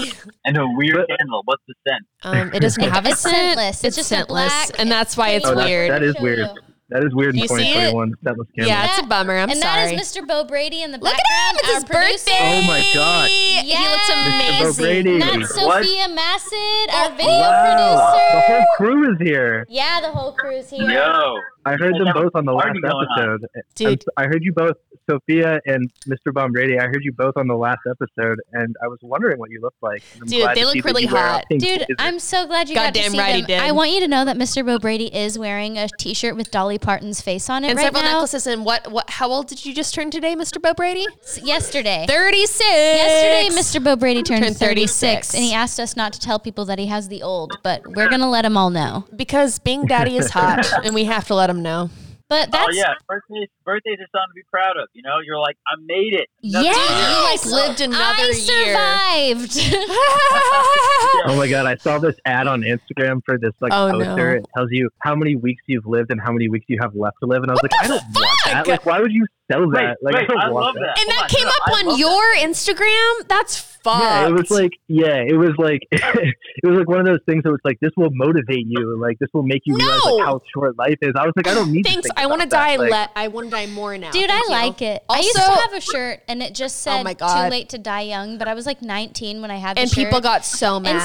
[0.45, 1.41] And a weird candle.
[1.45, 2.05] What's the scent?
[2.23, 3.35] Um, it doesn't have a It's scent.
[3.59, 3.83] scentless.
[3.83, 5.91] It's just a scentless, black- and that's why it's Oh, that- weird.
[5.91, 6.39] that is weird.
[6.39, 6.47] you.
[6.95, 7.91] That is weird in You see it?
[7.91, 8.13] 2021.
[8.23, 8.69] Scentless candle.
[8.71, 9.35] yeah, it's a bummer.
[9.35, 9.91] I'm and sorry.
[9.91, 10.25] that is Mr.
[10.25, 11.27] Beau Brady in the Look background.
[11.27, 11.59] at him!
[11.59, 12.31] It's our his producer.
[12.31, 12.63] birthday.
[12.63, 13.29] Oh my God.
[13.29, 14.07] He looks Yes.
[14.07, 15.03] Beau amazing.
[15.03, 15.19] Brady.
[15.19, 18.19] That's Sophia Massid, our video Wow.
[18.31, 19.65] The whole crew is here.
[19.67, 20.89] Yeah, the whole crew is here.
[20.89, 21.35] Yo.
[21.65, 23.33] I heard them both on the last Party going on.
[23.33, 23.45] episode.
[23.75, 24.03] Dude.
[24.17, 24.75] I'm- heard you both,
[25.09, 26.33] Sophia and Mr.
[26.33, 26.79] Bomb Brady.
[26.79, 29.81] I heard you both on the last episode, and I was wondering what you looked
[29.83, 30.01] like.
[30.21, 31.45] I'm Dude, they look really you wear a hot.
[31.49, 31.85] Dude, blazer.
[31.99, 33.45] I'm so glad you got Goddamn to see right them.
[33.47, 33.59] did.
[33.61, 34.65] I want you to know that Mr.
[34.65, 38.03] Beau Brady is wearing a T-shirt with Dolly Parton's face on it and right several
[38.03, 38.11] now.
[38.13, 38.47] necklaces.
[38.47, 38.91] And what?
[38.91, 39.09] What?
[39.09, 40.61] How old did you just turn today, Mr.
[40.61, 41.05] Beau Brady?
[41.43, 42.05] Yesterday.
[42.07, 42.63] Thirty-six.
[42.63, 43.83] Yesterday, Mr.
[43.83, 44.99] Beau Brady turned, Turned 36,
[45.29, 45.33] 36.
[45.35, 48.09] and he asked us not to tell people that he has the old, but we're
[48.09, 49.05] gonna let them all know.
[49.15, 51.89] Because being daddy is hot, and we have to let him know.
[52.27, 54.87] But oh, that's oh yeah, birthdays birthdays are something to be proud of.
[54.93, 56.27] You know, you're like, I made it.
[56.41, 57.45] Nothing Yes!
[57.45, 59.35] You like lived another I year.
[59.35, 59.75] survived.
[61.27, 64.31] Oh my god, I saw this ad on Instagram for this like Oh, poster.
[64.31, 64.37] no.
[64.37, 67.17] It tells you how many weeks you've lived and how many weeks you have left
[67.21, 67.41] to live.
[67.41, 68.67] And I was like, I don't want that.
[68.67, 69.97] Like, why would you sell that?
[70.01, 70.81] Wait, like, wait, I don't I want love that.
[70.95, 70.99] that.
[70.99, 73.27] and Hold that on, came no, up I on love your Instagram.
[73.27, 74.03] That's fucked.
[74.03, 77.43] Yeah, it was like yeah, it was like it was like one of those things
[77.43, 80.41] that was like this will motivate you, like this will make you realize like how
[80.53, 81.13] short life is.
[81.15, 81.85] I was like, I don't need.
[81.85, 82.07] Thanks.
[82.07, 82.75] To think I want to die.
[82.77, 84.11] Like, le- I want to die more now.
[84.11, 84.49] Dude, I you.
[84.49, 85.03] like it.
[85.09, 87.45] I used to have a shirt and it just oh said Oh my God.
[87.45, 89.89] too late to die young, but I was like 19 when I had the And
[89.89, 90.05] shirt.
[90.05, 90.95] people got so mad.
[90.95, 91.01] and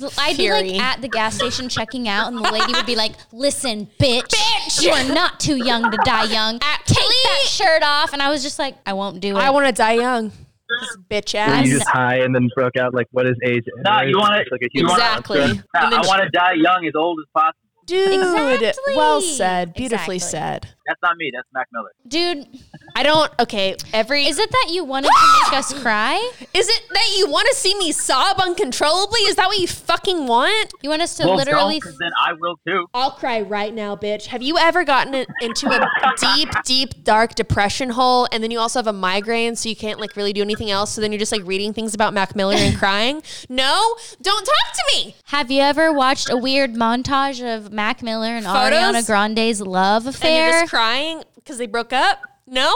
[0.00, 2.96] so I'd be like at the gas station checking out, and the lady would be
[2.96, 6.58] like, "Listen, bitch, bitch, you are not too young to die young.
[6.86, 9.66] Take that shirt off." And I was just like, "I won't do it." I want
[9.66, 10.32] to die young.
[10.80, 11.66] This bitch were ass.
[11.66, 13.64] you just high and then broke out like what is age?
[13.84, 15.38] Nah, you wanna- like a wanna- Exactly.
[15.40, 15.64] monster.
[15.74, 17.58] Nah, And then I want to die young, as old as possible.
[17.86, 18.96] Dude, Exactly.
[18.96, 19.74] well said.
[19.74, 20.18] Beautifully Exactly.
[20.18, 20.68] said.
[20.92, 21.30] That's not me.
[21.34, 21.90] That's Mac Miller.
[22.06, 22.46] Dude,
[22.94, 23.32] I don't.
[23.40, 26.16] Okay, every is it that you wanted to make us cry?
[26.52, 29.20] Is it that you want to see me sob uncontrollably?
[29.20, 30.70] Is that what you fucking want?
[30.82, 31.80] You want us to well, literally?
[31.80, 32.86] don't, 'cause then I will too.
[32.92, 34.26] I'll cry right now, bitch.
[34.26, 35.88] Have you ever gotten into a
[36.20, 39.98] deep, deep, dark depression hole and then you also have a migraine so you can't
[39.98, 40.92] like really do anything else?
[40.92, 43.22] So then you're just like reading things about Mac Miller and crying?
[43.48, 43.96] No?
[44.20, 45.16] Don't talk to me.
[45.26, 48.78] Have you ever watched a weird montage of Mac Miller and Photos?
[48.78, 50.66] Ariana Grande's love And you're affair?
[50.82, 52.22] Just crying because they broke up?
[52.46, 52.74] No?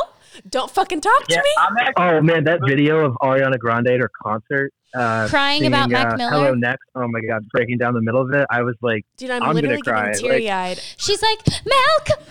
[0.49, 1.79] Don't fucking talk Yeah, to me.
[1.81, 5.91] Actually, Oh man, that video of Ariana Grande at her concert, uh, Crying singing, about
[5.91, 6.31] Mac uh, Miller?
[6.31, 6.85] Hello next.
[6.95, 8.47] Oh my god, breaking down the middle of it.
[8.51, 10.81] I was like, Dude, I'm, I'm gonna literally cry, getting teary eyed.
[10.97, 12.25] She's like, Malcolm.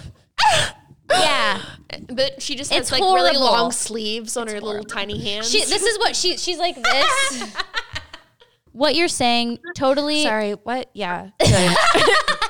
[1.11, 1.61] yeah.
[2.09, 5.49] But she just It's has like really long sleeves on her little tiny hands.
[5.49, 7.55] She, this is what she she's like this.
[8.71, 10.89] what you're saying totally Sorry, what?
[10.93, 11.29] Yeah.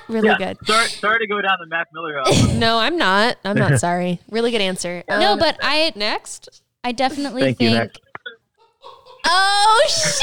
[0.07, 0.13] Good.
[0.13, 0.57] really yeah, good.
[0.67, 2.21] Sorry, sorry to go down the Mac Miller.
[2.59, 3.37] No, I'm not.
[3.43, 4.19] I'm not sorry.
[4.29, 5.03] Really good answer.
[5.09, 6.61] No, Um, but I next.
[6.83, 7.99] I definitely thank you, think next.
[9.25, 10.21] Oh shit!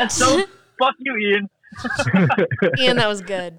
[0.00, 0.42] that's so.
[0.78, 1.48] Fuck you, Ian.
[2.78, 3.56] Ian, that was good.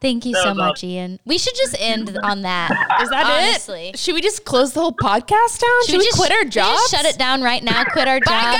[0.00, 1.18] thank you That so was much, Ian.
[1.24, 2.70] We should just end on that.
[3.02, 3.88] Is that Honestly.
[3.88, 3.98] it?
[3.98, 5.86] Should we just close the whole podcast down?
[5.86, 6.90] Should, we, just quit our should just jobs?
[6.90, 7.82] shut it down right now.
[7.84, 8.28] Quit our jobs.
[8.28, 8.58] Bye,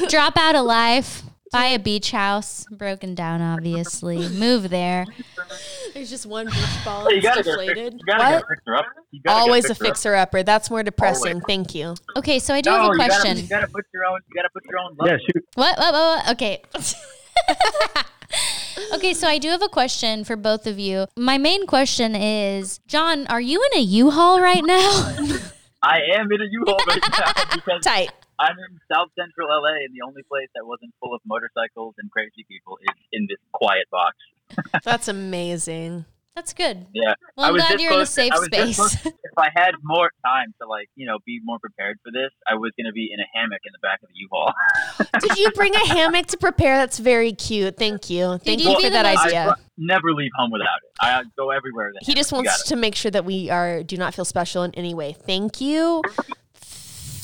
[0.00, 0.10] guys.
[0.10, 1.22] Drop out of life.
[1.52, 4.26] Buy a beach house, broken down, obviously.
[4.30, 5.04] Move there.
[5.94, 7.06] There's just one beach ball.
[7.08, 7.92] Hey, you gotta get a fix, deflated.
[7.94, 8.42] you gotta What?
[8.42, 8.86] a fixer up.
[9.10, 9.96] You gotta Always get a fixer up.
[9.96, 10.42] fixer upper.
[10.42, 11.40] That's more depressing.
[11.42, 11.94] Thank you.
[12.16, 13.36] Okay, so I do No, have a you gotta- question.
[13.38, 14.20] You gotta, put your own.
[14.28, 14.96] You gotta put your own.
[15.04, 15.44] yeah, shoot.
[15.54, 15.78] What?
[15.78, 15.92] What?
[15.92, 16.26] What?
[16.26, 16.30] what?
[16.32, 16.62] Okay.
[18.94, 21.06] okay, so I do have a question for both of you.
[21.16, 24.78] My main question is, Jon, are you in a U-Haul right now?
[25.82, 28.10] I am in a U-Haul right now because Tight.
[28.42, 32.10] I'm in South Central LA, and the only place that wasn't full of motorcycles and
[32.10, 34.16] crazy people is in this quiet box.
[34.84, 36.04] That's amazing.
[36.34, 36.86] That's good.
[36.94, 37.12] Yeah.
[37.36, 39.04] Well, I I'm glad you're in a safe this space.
[39.04, 42.54] if I had more time to like, you know, be more prepared for this, I
[42.54, 44.52] was gonna be in a hammock in the back of the U-Haul.
[45.20, 46.78] Did you bring a hammock to prepare?
[46.78, 47.76] That's very cute.
[47.76, 48.38] Thank you.
[48.38, 49.50] Thank you for that most- idea.
[49.50, 50.90] I never leave home without it.
[51.02, 51.92] I go everywhere.
[52.00, 54.94] He just wants to make sure that we are do not feel special in any
[54.94, 55.12] way.
[55.12, 56.02] Thank you.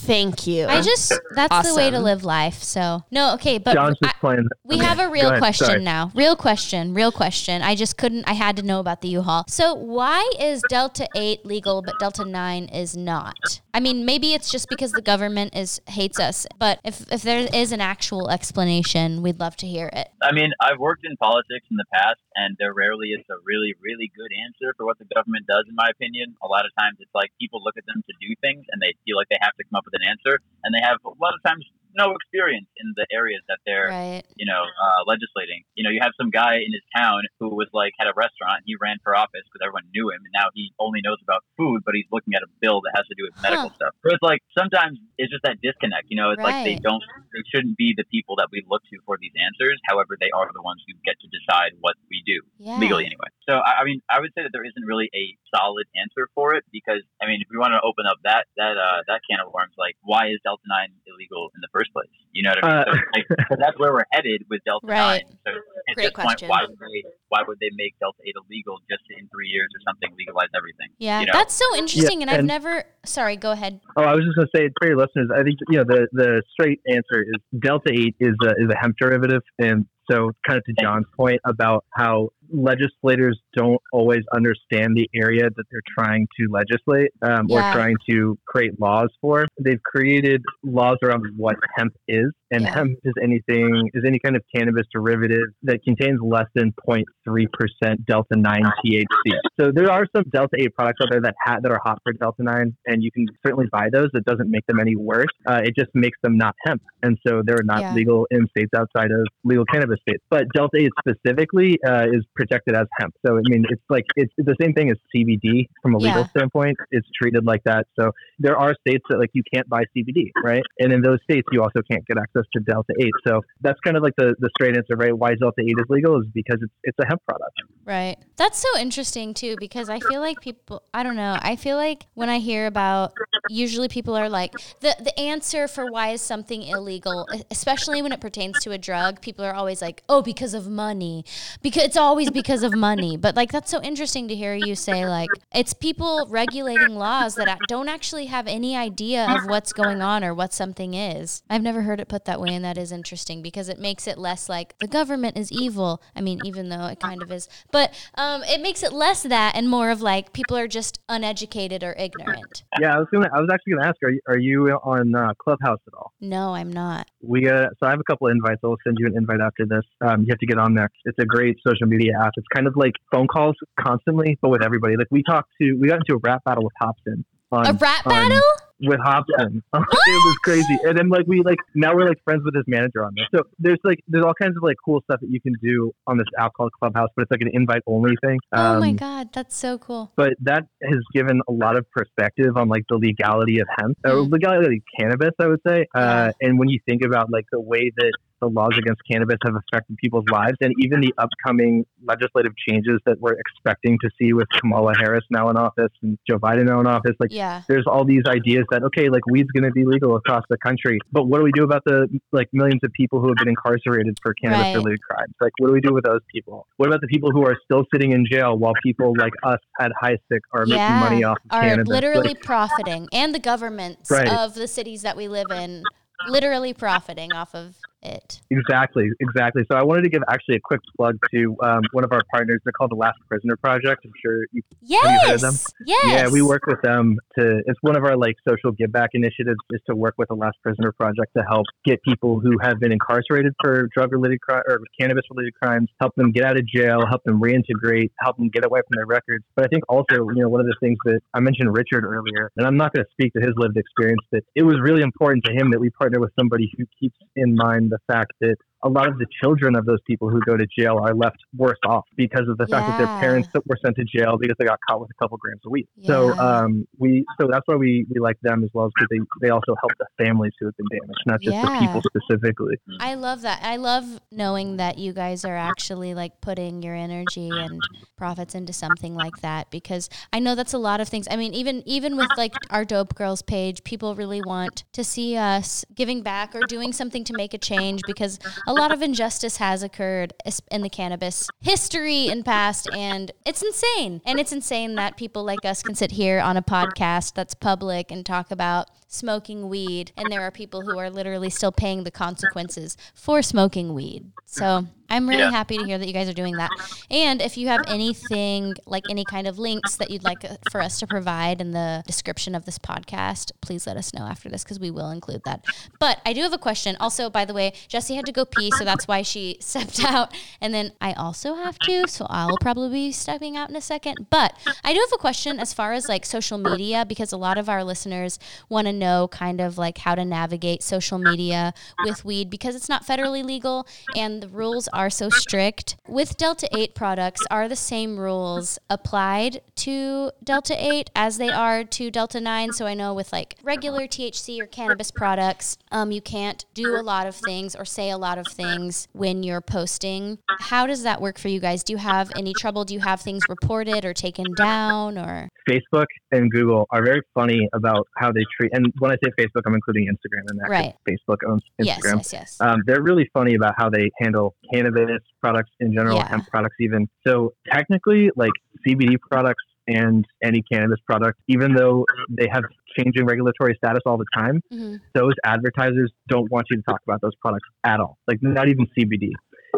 [0.01, 0.66] Thank you.
[0.66, 2.62] I just that's the way to live life.
[2.62, 4.49] So no, okay, but Jon's I- playing.
[4.64, 5.82] we Okay, have a real ahead, question sorry.
[5.82, 6.11] now.
[6.14, 6.94] Real question.
[6.94, 7.62] Real question.
[7.62, 8.24] I just couldn't.
[8.28, 9.44] I had to know about the U-Haul.
[9.49, 13.61] So why is Delta Eight legal but Delta Nine is not?
[13.79, 16.51] I mean, maybe it's just because the government is hates us.
[16.59, 20.11] But if if there is an actual explanation, we'd love to hear it.
[20.20, 23.79] I mean, I've worked in politics in the past, and there rarely is a really,
[23.79, 26.35] really good answer for what the government does, in my opinion.
[26.43, 28.99] A lot of times it's like people look at them to do things, and they
[29.07, 31.39] feel like they have to come up with an answer, and they have a lot
[31.39, 31.62] of times
[31.95, 34.24] no experience in the areas that they're Right.
[34.36, 35.64] you know, uh, legislating.
[35.74, 38.62] You know, you have some guy in his town who was like had a restaurant.
[38.66, 41.82] He ran for office because everyone knew him, and now he only knows about food,
[41.84, 43.95] but he's looking at a bill that has to do with medical stuff.
[44.05, 46.07] So it's like sometimes it's just that disconnect.
[46.11, 48.97] You know, it's like they don't, they shouldn't be the people that we look to
[49.07, 49.78] for these answers.
[49.89, 52.78] However, they are the ones who get to decide what we do Yeah.
[52.78, 53.30] legally anyway.
[53.49, 55.24] So I, I mean, I would say that there isn't really a
[55.55, 58.76] solid answer for it because I mean, if we want to open up that that
[58.76, 62.11] uh, that can of worms, like why is Delta Nine illegal in the first place?
[62.33, 62.79] You know what I mean?
[62.79, 65.22] Uh, so, like, so that's where we're headed with Delta Right.
[65.22, 65.39] Nine.
[65.47, 66.49] So at Great this point, question.
[66.49, 69.81] why would they why would they make Delta Eight illegal just in three years or
[69.87, 70.89] something legalize everything?
[70.99, 71.33] Yeah, you know?
[71.35, 72.85] that's so interesting, and I've never.
[73.05, 73.81] Sorry, go ahead.
[73.97, 76.09] Oh, I was just going to say for your listeners, I think you know the
[76.12, 80.59] the straight answer is Delta Eight is a, is a hemp derivative, and So, kind
[80.59, 86.26] of to Jon's point about how legislators don't always understand the area that they're trying
[86.40, 87.70] to legislate um, Yeah.
[87.70, 89.46] or trying to create laws for.
[89.61, 92.74] They've created laws around what hemp is, and Yeah.
[92.74, 98.04] hemp is anything is any kind of cannabis derivative that contains less than 0.3 percent
[98.06, 99.32] delta nine THC.
[99.61, 102.12] So there are some delta eight products out there that ha- that are hot for
[102.14, 104.09] delta nine, and you can certainly buy those.
[104.14, 105.26] It doesn't make them any worse.
[105.46, 107.94] Uh, it just makes them not hemp, and so they're not Yeah.
[107.94, 110.22] legal in states outside of legal cannabis states.
[110.30, 113.14] But delta eight specifically uh, is protected as hemp.
[113.26, 116.28] So I mean, it's like it's the same thing as CBD from a legal Yeah.
[116.36, 116.76] standpoint.
[116.90, 117.86] It's treated like that.
[117.99, 120.62] So there are states that like you can't buy CBD, right?
[120.78, 123.12] And in those states, you also can't get access to delta eight.
[123.26, 125.16] So that's kind of like the the straight answer, right?
[125.16, 127.55] Why delta eight is legal is because it's it's a hemp product.
[127.84, 128.16] Right.
[128.36, 131.38] That's so interesting too because I feel like people I don't know.
[131.40, 133.12] I feel like when I hear about
[133.49, 138.20] usually people are like the the answer for why is something illegal, especially when it
[138.20, 141.24] pertains to a drug, people are always like, "Oh, because of money."
[141.62, 143.16] Because it's always because of money.
[143.16, 147.61] But like that's so interesting to hear you say like it's people regulating laws that
[147.66, 151.43] don't actually have any idea of what's going on or what something is.
[151.49, 154.18] I've never heard it put that way and that is interesting because it makes it
[154.18, 156.03] less like the government is evil.
[156.14, 159.55] I mean, even though it kind of is, but um, it makes it less that
[159.55, 162.64] and more of like people are just uneducated or ignorant.
[162.80, 165.33] Yeah, I was gonna I was actually gonna ask, are you, are you on uh,
[165.43, 166.12] Clubhouse at all?
[166.20, 167.09] No, I'm not.
[167.22, 168.61] We uh, so I have a couple of invites.
[168.64, 169.85] I'll send you an invite after this.
[170.01, 170.91] Um, you have to get on there.
[171.05, 172.33] It's a great social media app.
[172.37, 174.97] It's kind of like phone calls constantly, but with everybody.
[174.97, 177.24] Like we talked to, we got into a rap battle with Hopsin.
[177.51, 178.41] On, A rap on- battle?
[178.81, 179.62] With Hopsin.
[180.07, 180.79] it was crazy.
[180.85, 183.26] And then like we like now we're like friends with his manager on this.
[183.35, 186.16] So there's like there's all kinds of like cool stuff that you can do on
[186.16, 188.39] this app called Clubhouse, but it's like an invite only thing.
[188.53, 190.12] oh my Um, god, that's so cool.
[190.16, 194.18] but that has given a lot of perspective on like the legality of hemp or
[194.18, 194.33] Mm.
[194.33, 197.91] legality of cannabis i would say uh, and when you think about like the way
[197.97, 203.01] that the laws against cannabis have affected people's lives and even the upcoming legislative changes
[203.07, 206.80] that we're expecting to see with kamala harris now in office and joe biden now
[206.80, 207.62] in office like Yeah.
[207.68, 210.99] there's all these ideas that okay like weed's going to be legal across the country
[211.12, 214.16] but what do we do about the like millions of people who have been incarcerated
[214.22, 217.07] for cannabis related crimes like what do we do with those people what about the
[217.09, 220.64] people who are still sitting in jail while people like us at high sick are
[220.66, 224.28] Yeah, making money off of Are cannabis literally Like, profiting and the governments Right.
[224.28, 225.84] of the cities that we live in
[226.28, 228.40] literally profiting off of it.
[228.51, 232.12] exactly exactly so i wanted to give actually a quick plug to um, one of
[232.12, 235.55] our partners they're called the last prisoner project i'm sure you you heard of them?
[235.55, 236.05] Yes.
[236.05, 236.12] Yes.
[236.12, 237.62] Yeah, we work with them to.
[237.66, 240.57] It's one of our like social give back initiatives is to work with the Last
[240.62, 244.80] Prisoner Project to help get people who have been incarcerated for drug related crime or
[245.01, 248.64] cannabis related crimes, help them get out of jail, help them reintegrate, help them get
[248.64, 249.44] away from their records.
[249.57, 252.51] But I think also, you know, one of the things that I mentioned Richard earlier,
[252.57, 255.44] and I'm not going to speak to his lived experience, but it was really important
[255.44, 258.89] to him that we partner with somebody who keeps in mind the fact that a
[258.89, 262.05] lot of the children of those people who go to jail are left worse off
[262.16, 265.01] because of the fact that their parents were sent to jail because they got caught
[265.01, 265.89] with a couple grams of weed.
[266.07, 269.47] So um, we so that's why we, we like them as well as because they,
[269.47, 271.62] they also help the families who have been damaged, not just Yeah.
[271.62, 272.76] the people specifically.
[273.01, 273.61] I love that.
[273.62, 277.83] I love knowing that you guys are actually like putting your energy and
[278.16, 281.26] profits into something like that because I know that's a lot of things.
[281.31, 285.37] I mean, even even with like our Dope Girls page, people really want to see
[285.37, 288.39] us giving back or doing something to make a change because
[288.69, 290.35] a lot of injustice has occurred
[290.71, 294.21] in the cannabis history and past and it's insane.
[294.27, 298.11] And it's insane that people like us can sit here on a podcast that's public
[298.11, 302.11] and talk about smoking weed and there are people who are literally still paying the
[302.11, 304.30] consequences for smoking weed.
[304.44, 305.50] So I'm really Yeah.
[305.50, 306.70] happy to hear that you guys are doing that.
[307.11, 310.80] And if you have anything like any kind of links that you'd like uh, for
[310.82, 314.64] us to provide in the description of this podcast, please let us know after this
[314.64, 315.64] because we will include that.
[315.98, 316.96] But I do have a question.
[317.00, 320.32] Also, by the way, Jessi had to go pee, so that's why she stepped out.
[320.61, 324.26] And then I also have to, so I'll probably be stepping out in a second.
[324.30, 324.54] But
[324.84, 327.68] I do have a question as far as like social media because a lot of
[327.68, 328.38] our listeners
[328.68, 331.72] want to know kind of like how to navigate social media
[332.05, 333.86] with weed because it's not federally legal
[334.16, 335.96] and the rules are so strict.
[336.07, 341.84] With Delta 8 products, are the same rules applied to Delta 8 as they are
[341.84, 342.72] to Delta 9?
[342.72, 347.03] So I know with like regular THC or cannabis products, um, you can't do a
[347.03, 350.38] lot of things or say a lot of things when you're posting.
[350.59, 351.82] How does that work for you guys?
[351.82, 352.84] Do you have any trouble?
[352.84, 355.49] Do you have things reported or taken down or?
[355.68, 358.72] Facebook and Google are very funny about how they treat.
[358.72, 360.68] And when I say Facebook, I'm including Instagram and that.
[360.70, 360.95] Right.
[361.09, 362.16] Facebook owns Instagram.
[362.16, 362.57] yes, yes.
[362.61, 366.28] Um, they're really funny about how they handle cannabis products in general, Yeah.
[366.28, 367.09] hemp products even.
[367.26, 368.53] So technically, like
[368.86, 372.62] CBD products and any cannabis product, even though they have
[372.99, 377.20] changing regulatory status all the time, hmm those advertisers don't want you to talk about
[377.20, 378.18] those products at all.
[378.28, 379.30] Like not even CBD.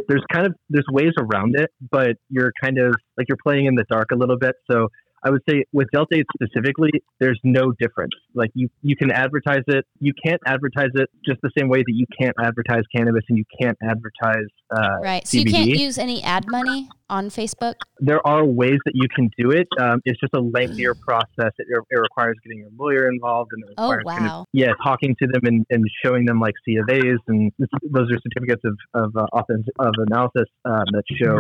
[0.08, 3.74] there's kind of there's ways around it, but you're kind of like you're playing in
[3.74, 4.54] the dark a little bit.
[4.70, 4.88] So
[5.24, 8.12] I would say with Delta 8 specifically, there's no difference.
[8.34, 9.84] Like you, you can advertise it.
[9.98, 13.44] You can't advertise it just the same way that you can't advertise cannabis and you
[13.60, 15.26] can't advertise uh, Right.
[15.26, 15.44] So CBD.
[15.44, 17.74] you can't use any ad money on Facebook.
[18.00, 19.68] There are ways that you can do it.
[19.78, 21.52] Um, it's just a lengthier process.
[21.58, 25.14] It, it requires getting your lawyer involved, and it Oh, requires kind of- yeah, talking
[25.22, 28.76] to them and, and showing them like C of A's, and those are certificates of
[28.94, 31.36] of uh, authentic, of analysis um, that show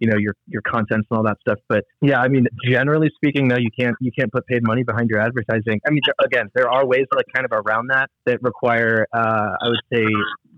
[0.00, 1.58] you know your your contents and all that stuff.
[1.68, 5.10] But yeah, I mean, generally speaking, no, you can't you can't put paid money behind
[5.10, 5.80] your advertising.
[5.86, 9.18] I mean, there, again, there are ways like kind of around that that require, uh,
[9.62, 10.04] I would say,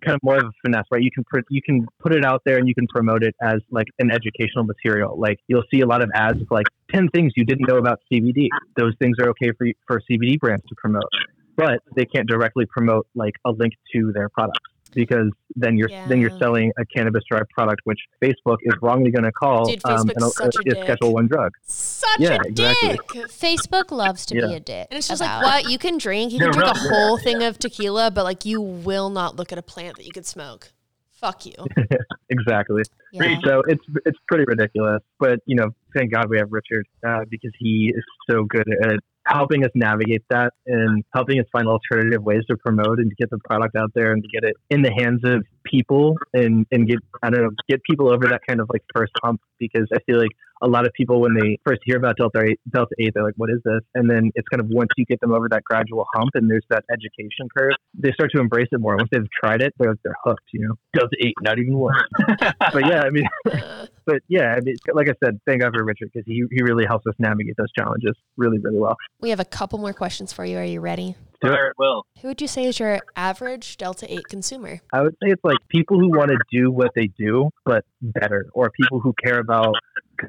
[0.04, 1.02] kind of more of a finesse, right?
[1.02, 3.60] You can put you can put it out there and you can promote it as
[3.70, 5.18] like an educational material.
[5.18, 8.00] Like you'll see a lot of ads with like ten things you didn't know about
[8.10, 8.48] CBD.
[8.76, 11.10] Those things are okay for for CBD brands to promote,
[11.56, 14.60] but they can't directly promote like a link to their products
[14.94, 19.24] because then you're then you're selling a cannabis derived product, which Facebook is wrongly going
[19.24, 20.84] to call Dude, um, an, such a a dick.
[20.84, 21.52] Schedule One drug.
[21.64, 22.88] Such Yeah, a exactly.
[22.88, 23.28] dick.
[23.28, 24.88] Facebook loves to be a dick.
[24.90, 25.72] And it's just about like, what?
[25.72, 28.60] You can drink, you can drink a real- whole thing of tequila, but like you
[28.60, 30.72] will not look at a plant that you could smoke.
[31.12, 31.54] Fuck you.
[32.30, 32.82] Exactly.
[33.10, 33.36] Yeah.
[33.42, 37.52] So it's it's pretty ridiculous, but you know, thank God we have Richard uh, because
[37.58, 42.42] he is so good at helping us navigate that and helping us find alternative ways
[42.48, 44.90] to promote and to get the product out there and to get it in the
[44.90, 48.68] hands of people and and get I don't know get people over that kind of
[48.72, 50.30] like first hump because I feel like
[50.62, 53.34] a lot of people when they first hear about Delta 8, Delta 8 they're like
[53.36, 56.06] what is this and then it's kind of once you get them over that gradual
[56.14, 59.62] hump and there's that education curve they start to embrace it more once they've tried
[59.62, 61.94] it they're they're hooked you know Delta 8 not even one
[62.72, 65.84] but yeah I mean Uh, but yeah, I mean, like I said, thank God for
[65.84, 68.96] Richard because he, he really helps us navigate those challenges really, really well.
[69.20, 70.56] we have a couple more questions for you.
[70.56, 71.14] Are you ready?
[71.42, 71.58] Do it.
[71.78, 72.04] Will.
[72.22, 74.80] Who would you say is your average Delta 8 consumer?
[74.92, 78.46] I would say it's like people who want to do what they do, but better,
[78.54, 79.74] or people who care about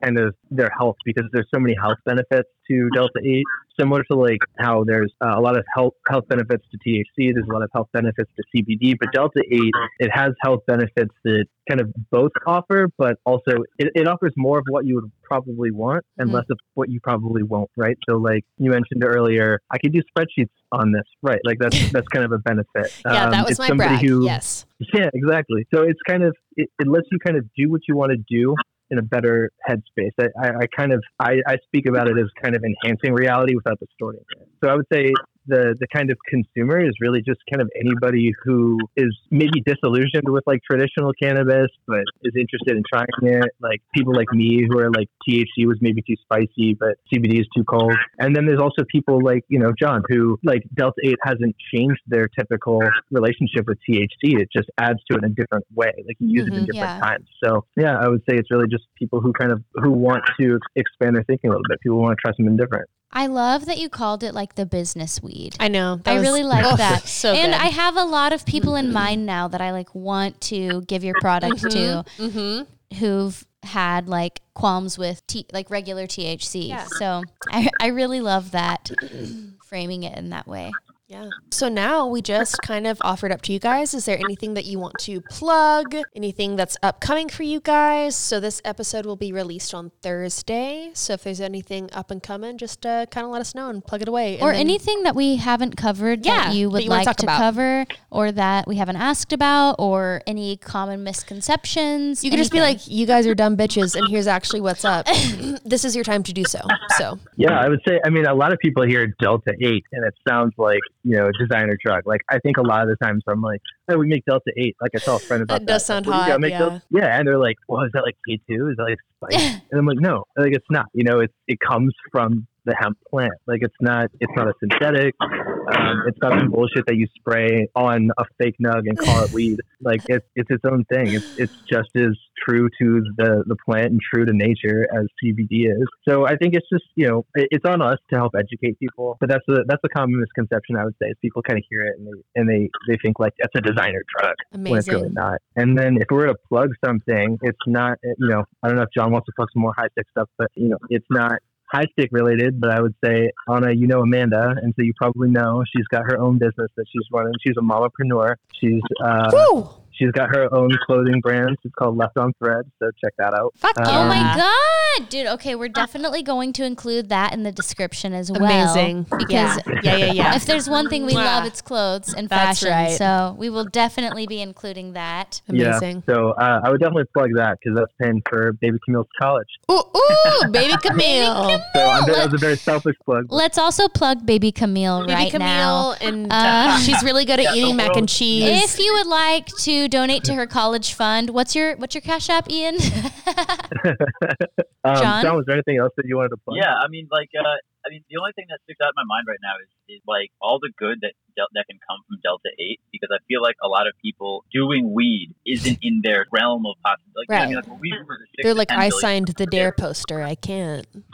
[0.03, 3.43] kind of their health because there's so many health benefits to Delta 8.
[3.79, 7.47] Similar to like how there's uh, a lot of health health benefits to THC, there's
[7.49, 9.59] a lot of health benefits to CBD, but Delta 8
[9.99, 14.59] it has health benefits that kind of both offer, but also it, it offers more
[14.59, 16.33] of what you would probably want and Mhm.
[16.33, 17.97] less of what you probably won't, right?
[18.09, 21.39] So like you mentioned earlier, I could do spreadsheets on this, right?
[21.45, 22.91] Like that's that's kind of a benefit.
[23.05, 24.01] Yeah, Um, that was my brag.
[24.05, 24.65] who- yes.
[24.93, 25.65] yeah, exactly.
[25.73, 28.17] So it's kind of it, it lets you kind of do what you want to
[28.29, 28.55] do
[28.91, 30.11] in a better headspace.
[30.19, 33.55] I, I, I kind of I, I speak about it as kind of enhancing reality
[33.55, 34.47] without distorting it.
[34.63, 35.13] So I would say
[35.49, 40.27] the the kind of consumer is really just kind of anybody who is maybe disillusioned
[40.27, 43.51] with like traditional cannabis but is interested in trying it.
[43.59, 47.47] Like people like me who are like THC was maybe too spicy, but CBD is
[47.55, 47.95] too cold.
[48.19, 52.01] And then there's also people like you know Jon who like Delta Eight hasn't changed
[52.07, 52.81] their typical
[53.11, 54.39] relationship with THC.
[54.39, 55.91] It just adds to it in a different way.
[56.07, 56.99] Like you use it in Mhm, different yeah.
[56.99, 57.27] times.
[57.43, 60.59] So yeah, I would say it's really just people who kind of who want to
[60.75, 61.79] expand their thinking a little bit.
[61.81, 62.89] People want to try something different.
[63.11, 65.55] I love that you called it like the business weed.
[65.59, 65.99] I know.
[66.05, 67.07] I really like oh, that.
[67.07, 67.61] So and good.
[67.61, 71.03] I have a lot of people in mind now that I like want to give
[71.03, 72.95] your product to mm-hmm.
[72.97, 76.69] who've had like qualms with t- like regular THC.
[76.69, 76.85] Yeah.
[76.85, 78.91] So I, I really love that
[79.65, 80.71] framing it in that way.
[81.09, 81.27] Yeah.
[81.49, 83.95] So now we just kind of offered up to you guys.
[83.95, 85.95] Is there anything that you want to plug?
[86.15, 88.15] Anything that's upcoming for you guys?
[88.15, 90.91] So this episode will be released on Thursday.
[90.93, 93.83] So if there's anything up and coming, just uh, kind of let us know and
[93.83, 94.35] plug it away.
[94.35, 97.03] And or then- anything that we haven't covered Yeah, that you that would you wanna
[97.05, 97.37] like to about.
[97.39, 102.23] cover or that we haven't asked about or any common misconceptions.
[102.23, 105.07] You could just be like, you guys are dumb bitches, and here's actually what's up.
[105.65, 106.59] this is your time to do so.
[106.99, 107.99] So Yeah, I would say.
[108.05, 111.29] I mean, a lot of people hear Delta Eight, and it sounds like you know,
[111.39, 112.05] designer truck.
[112.05, 114.75] Like I think a lot of the times I'm like, oh, we make Delta Eight.
[114.81, 115.73] Like I saw a friend about That that.
[115.73, 116.59] does sound Like, "What, hot, make yeah.
[116.59, 118.67] Delta-" yeah, and they're like, well, is that like K two?
[118.69, 118.97] Is that like
[119.33, 119.61] spice?
[119.71, 120.87] and I'm like, no, like it's not.
[120.93, 123.33] You know, it's it comes from the hemp plant.
[123.47, 124.09] Like it's not.
[124.19, 125.15] It's not a synthetic.
[125.21, 129.31] Um, it's not some bullshit that you spray on a fake nug and call it
[129.31, 129.59] weed.
[129.81, 131.07] Like it's it's its own thing.
[131.13, 132.11] It's it's just as
[132.45, 135.87] true to the the plant and true to nature as CBD is.
[136.05, 139.15] So I think it's just you know it, it's on us to help educate people.
[139.21, 141.83] But that's a that's a common misconception I would say is people kind of hear
[141.83, 145.11] it and they and they they think like that's a designer drug when it's really
[145.13, 145.39] not.
[145.55, 148.83] And then if we were to plug something, it's not, you know, I don't know
[148.83, 151.39] if Jon wants to plug some more high tech stuff, but, you know, it's not
[151.73, 155.63] HiiStick related, but I would say, Anna, you know Amanda, and so you probably know
[155.75, 157.33] she's got her own business that she's running.
[157.45, 158.35] She's a mompreneur.
[158.59, 159.69] She's, uh, Woo!
[159.99, 161.57] She's got her own clothing brand.
[161.63, 163.53] It's called Left on Thread, so check that out.
[163.57, 165.27] Fuck Um, Oh my god, dude.
[165.27, 168.43] Okay, we're definitely going to include that in the description as well.
[168.45, 169.03] Amazing.
[169.03, 170.11] Because yeah, yeah, yeah.
[170.13, 170.35] yeah.
[170.35, 171.25] if there's one thing we Mwah.
[171.25, 172.69] love, it's clothes and That's fashion.
[172.73, 172.97] right.
[172.97, 175.41] So we will definitely be including that.
[175.49, 176.03] Amazing.
[176.07, 179.47] Yeah, so uh, I would definitely plug that because that's paying for Baby Camille's college.
[179.71, 181.59] Ooh, ooh, baby Camille.
[181.75, 183.25] So I'm, that was a very selfish plug.
[183.31, 185.07] Let's also plug Baby Camille right?
[185.07, 185.95] Baby right Camille, now.
[186.01, 188.63] and Uh, she's really good at eating mac and cheese.
[188.63, 192.29] If you would like to donate to her college fund, what's your what's your cash
[192.29, 192.75] app, Ian?
[193.85, 195.23] um, Jon?
[195.23, 196.57] Jon, was there anything else that you wanted to plug?
[196.57, 197.43] Yeah, I mean, like, uh,
[197.85, 200.01] I mean, the only thing that sticks out in my mind right now is, is
[200.07, 203.41] like all the good that Del- that can come from Delta Eight because I feel
[203.41, 207.27] like a lot of people doing weed isn't in their realm of possibility.
[207.29, 207.99] Like, you know what I mean, Right.
[208.09, 210.21] like, we the They're like, I signed the Dare poster.
[210.21, 210.85] I can't.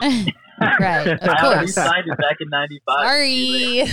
[0.80, 1.74] right, of I already course.
[1.74, 2.98] signed it back in '95.
[3.06, 3.84] Sorry.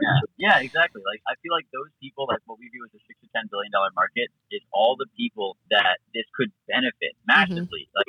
[0.00, 1.02] Yeah, yeah, exactly.
[1.04, 3.46] Like I feel like those people, like what we view as a six to ten
[3.52, 7.88] billion dollar market, is all the people that this could benefit massively.
[7.94, 8.08] Like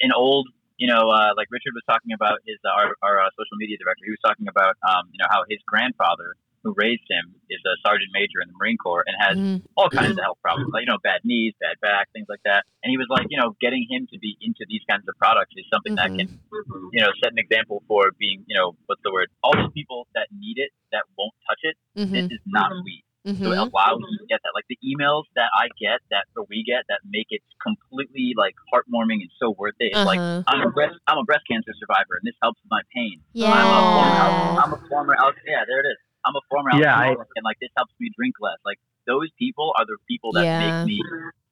[0.00, 3.30] an old, you know, uh, like Richard was talking about his uh, our, our uh,
[3.36, 4.04] social media director.
[4.04, 7.74] He was talking about, um, you know, how his grandfather, who raised him, is a
[7.86, 9.62] sergeant major in the Marine Corps and has Mhm.
[9.76, 12.64] all kinds of health problems, like you know, bad knees, bad back, things like that.
[12.82, 15.54] And he was like, you know, getting him to be into these kinds of products
[15.56, 16.28] is something that can,
[16.92, 19.28] you know, set an example for being, you know, what's the word?
[19.42, 21.76] All those people that need it that won't touch it.
[21.96, 23.04] Mhm, This is not weed.
[23.24, 23.70] So it mhm.
[23.70, 24.52] allows you to get that.
[24.54, 28.54] Like the emails that I get that or we get that make it completely like
[28.72, 29.92] heartwarming and so worth it.
[29.92, 30.42] It's like Uh-huh.
[30.48, 33.22] I'm a breast I'm a breast cancer survivor and this helps with my pain.
[33.32, 33.52] Yeah.
[33.52, 35.98] I'm a former I'm a former yeah, there it is.
[36.24, 38.58] I'm a former Yeah, I- and like this helps me drink less.
[38.64, 40.84] Like those people are the people that Yeah.
[40.84, 41.00] make me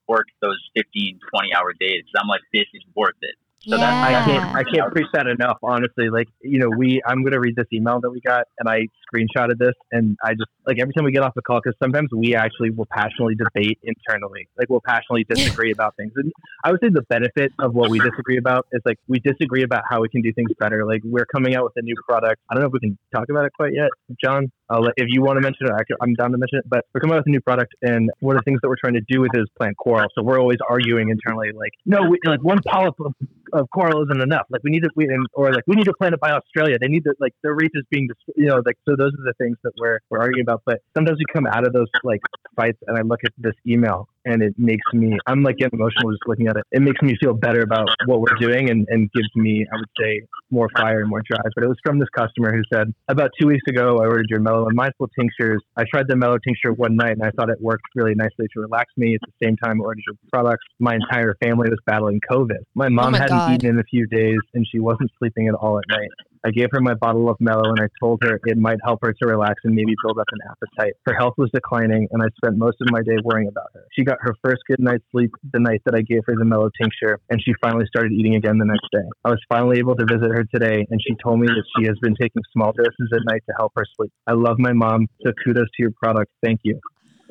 [0.07, 2.03] work those 15, 20 hour days.
[2.19, 3.35] I'm like, this is worth it.
[3.61, 3.81] So yeah.
[3.81, 6.09] that's- I can't I can't preach that enough, honestly.
[6.09, 9.57] Like, you know, we I'm gonna read this email that we got and I screenshotted
[9.57, 12.35] this and I just like every time we get off the call because sometimes we
[12.35, 14.47] actually will passionately debate internally.
[14.57, 16.13] Like we'll passionately disagree about things.
[16.15, 16.31] And
[16.63, 19.83] I would say the benefit of what we disagree about is like we disagree about
[19.89, 20.85] how we can do things better.
[20.85, 22.41] Like we're coming out with a new product.
[22.49, 23.89] I don't know if we can talk about it quite yet,
[24.23, 24.49] Jon.
[24.69, 26.65] I'll let, if you want to mention it, I I'm down to mention it.
[26.69, 28.79] But we're coming out with a new product, and one of the things that we're
[28.79, 30.07] trying to do with it is plant coral.
[30.15, 33.13] So we're always arguing internally, like, no, we, like one polyp of,
[33.53, 34.45] of coral isn't enough.
[34.49, 36.77] Like we need to, we, or like we need to plant it by Australia.
[36.79, 38.95] They need to, like their reef is being, you know, like so.
[38.95, 40.61] Those are the things that we're we're arguing about.
[40.65, 42.21] But sometimes we come out of those like
[42.55, 46.11] fights, and I look at this email, and it makes me, I'm like getting emotional
[46.11, 46.63] just looking at it.
[46.71, 49.89] It makes me feel better about what we're doing, and and gives me, I would
[49.99, 51.51] say, more fire and more drive.
[51.55, 54.39] But it was from this customer who said, about two weeks ago, I ordered your
[54.39, 55.61] mellow and mindful tinctures.
[55.77, 58.59] I tried the mellow tincture one night and I thought it worked really nicely to
[58.59, 59.15] relax me.
[59.15, 60.65] At the same time, I ordered your products.
[60.79, 62.59] My entire family was battling COVID.
[62.75, 63.53] My mom oh my hadn't God.
[63.53, 66.09] eaten in a few days and she wasn't sleeping at all at night.
[66.45, 69.13] I gave her my bottle of mellow and I told her it might help her
[69.13, 70.93] to relax and maybe build up an appetite.
[71.05, 73.85] Her health was declining and I spent most of my day worrying about her.
[73.93, 76.69] She got her first good night's sleep the night that I gave her the mellow
[76.81, 79.07] tincture and she finally started eating again the next day.
[79.25, 81.97] I was finally able to visit her today and she told me that she has
[82.01, 84.11] been taking small doses at night to help her sleep.
[84.27, 86.31] I love my mom, so kudos to your product.
[86.43, 86.79] Thank you.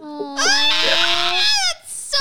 [0.01, 0.59] Aw.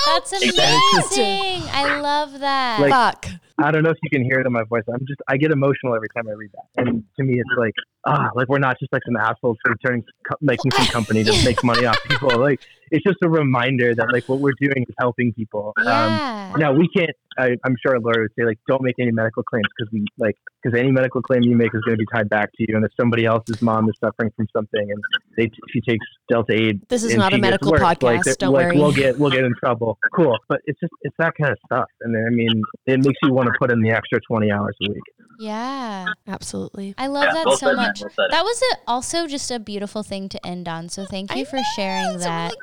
[0.07, 1.63] That's amazing.
[1.69, 2.79] I love that.
[2.81, 3.41] Like- Fuck.
[3.59, 4.83] I don't know if you can hear it in my voice.
[4.93, 6.85] I'm just, I get emotional every time I read that.
[6.85, 7.73] And to me, it's like,
[8.05, 10.03] ah, like we're not just like some assholes for turning,
[10.41, 12.37] making some company to make money off people.
[12.37, 15.73] Like, it's just a reminder that like what we're doing is helping people.
[15.77, 17.11] Um, now we can't.
[17.39, 20.05] I, I'm sure a lawyer would say like, don't make any medical claims because we
[20.17, 22.75] like because any medical claim you make is going to be tied back to you.
[22.75, 25.03] And if somebody else's mom is suffering from something and
[25.35, 28.65] they she takes Delta Eight, This is not a medical worse, podcast, Like, don't like,
[28.67, 28.77] worry.
[28.77, 29.97] We'll get we'll get in trouble.
[30.15, 31.89] Cool, but it's just it's that kind of stuff.
[32.01, 34.89] And I mean, it makes you want to put in the extra 20 hours a
[34.89, 35.03] week.
[35.39, 36.05] yeah.
[36.27, 36.93] Absolutely.
[36.97, 38.01] I love Yeah, that so much.
[38.01, 40.89] That was a, also just a beautiful thing to end on.
[40.89, 42.53] So thank you for sharing that.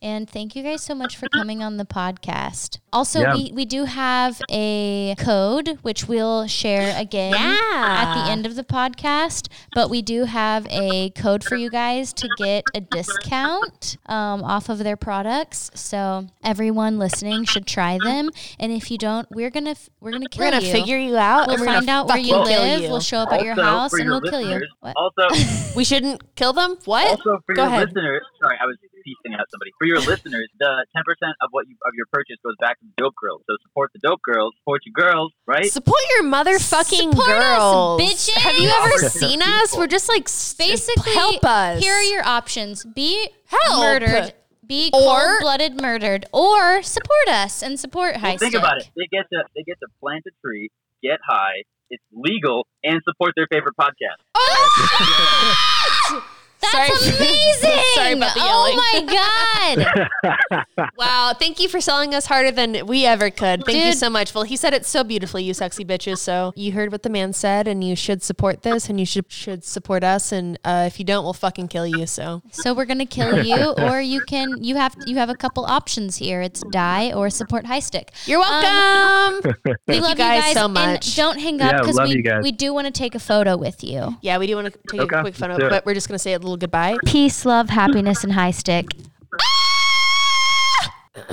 [0.00, 2.78] And thank you guys so much for coming on the podcast.
[2.92, 3.34] Also, Yeah.
[3.34, 8.64] we, we do have a code which we'll share again at the end of the
[8.64, 9.48] podcast.
[9.74, 14.68] But we do have a code for you guys to get a discount um, off
[14.68, 15.70] of their products.
[15.74, 18.30] So everyone listening should try them.
[18.58, 20.50] And if you don't, we're gonna f- we're gonna kill you.
[20.50, 20.72] We're gonna you.
[20.72, 21.48] figure you out.
[21.48, 22.82] We'll and find out where you live.
[22.82, 22.88] you.
[22.88, 24.66] We'll show up at your house for and we'll kill you.
[24.80, 24.94] What?
[24.96, 26.76] Also, We shouldn't kill them.
[26.86, 27.06] What?
[27.08, 27.88] Also, for Go your ahead.
[27.88, 28.76] listeners, sorry, I was
[29.06, 29.70] piecing out somebody.
[29.78, 32.84] For your listeners, the ten percent of what you of your purchase goes back to
[32.90, 33.42] the dope girls.
[33.46, 35.70] So support the dope girls, support your girls, right?
[35.70, 38.34] Support your motherfucking Support us, girls, bitches.
[38.42, 39.54] Have you ever Support seen people.
[39.54, 39.76] us?
[39.78, 41.80] We're just like s- Basically, help us.
[41.80, 43.78] Here are your options: be Help.
[43.80, 44.34] murdered,
[44.66, 48.62] be Or- cold-blooded murdered, or support us and support High Well, think Stick.
[48.62, 48.90] about it.
[48.96, 50.70] They get to they get to plant a tree,
[51.02, 51.62] get high.
[51.88, 54.18] It's legal and support their favorite podcast.
[54.34, 56.26] Oh,
[56.72, 57.16] That's Sorry.
[57.16, 57.60] amazing.
[57.60, 58.74] Sorry Sorry about the yelling.
[58.78, 59.86] Oh my
[60.26, 60.66] god.
[60.98, 63.64] Wow, thank you for selling us harder than we ever could.
[63.64, 64.34] Thank you so much.
[64.34, 66.18] Well, he said it so beautifully, you sexy bitches.
[66.18, 69.30] So you heard what the man said, and you should support this, and you should
[69.30, 70.32] should support us.
[70.32, 72.06] And uh, if you don't, we'll fucking kill you.
[72.06, 74.62] So So we're gonna kill you, or you can.
[74.62, 76.40] You have you have a couple options here.
[76.42, 78.08] It's die or support HiiStick.
[78.26, 79.52] you're welcome.
[79.86, 81.06] We love you guys so much.
[81.08, 83.82] and don't hang up because love we we do want to take a photo with
[83.82, 84.16] you.
[84.22, 86.18] yeah, we do want to take Okay, a quick photo, let's but we're just gonna
[86.18, 86.96] say a little goodbye.
[87.06, 88.88] Peace, love, happiness, and HiiStick.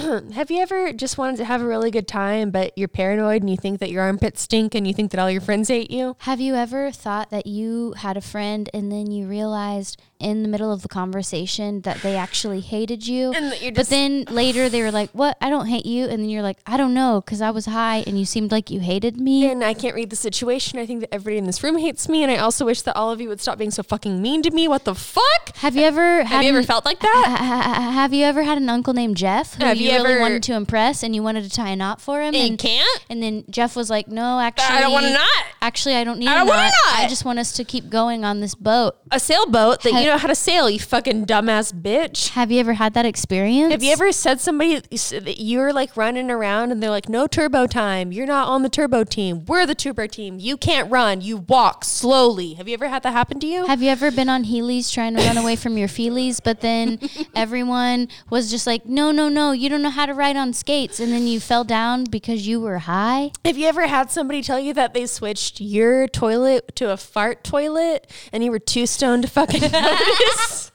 [0.34, 3.50] Have you ever just wanted to have a really good time, but you're paranoid and
[3.50, 6.16] you think that your armpits stink and you think that all your friends hate you?
[6.20, 10.48] Have you ever thought that you had a friend and then you realized in the
[10.48, 13.34] middle of the conversation that they actually hated you?
[13.34, 15.38] And that you're but then later they were like, "What?
[15.42, 18.04] I don't hate you." And then you're like, "I don't know, because I was high
[18.08, 20.80] and you seemed like you hated me." And I can't read the situation.
[20.80, 23.12] I think that everybody in this room hates me, and I also wish that all
[23.12, 24.68] of you would stop being so fucking mean to me.
[24.68, 25.56] What the fuck?
[25.58, 27.24] Have you ever Have you ever an- felt like that?
[27.28, 30.12] Ha- ha- ha- have you ever had an uncle named Jeff Have you, you really
[30.14, 32.28] ever- wanted to impress and you wanted to tie a knot for him?
[32.28, 33.06] And you and, can't?
[33.10, 35.28] and then Jeff was like, "No, actually, I don't want a knot.
[35.62, 37.00] Actually, I don't need I a don't want a knot.
[37.00, 40.06] I just want us to keep going on this boat." A sailboat that Ha- you
[40.08, 42.30] know how to sail, you fucking dumbass bitch.
[42.30, 43.72] Have you ever had that experience?
[43.72, 47.68] Have you ever said somebody that you're like running around and they're like, no turbo
[47.68, 48.12] time.
[48.12, 49.46] You're not on the turbo team.
[49.46, 50.38] We're the turbo team.
[50.40, 51.22] You can't run.
[51.22, 52.54] You walk slowly.
[52.56, 53.66] Have you ever had that happen to you?
[53.68, 57.00] Have you ever been on Heelys trying to run away from your feelies, but then
[57.36, 61.00] everyone was just like, no, no, no, you don't know how to ride on skates.
[61.00, 63.32] And then you fell down because you were high?
[63.46, 67.44] Have you ever had somebody tell you that they switched your toilet to a fart
[67.44, 70.72] toilet and you were too stoned to fucking notice?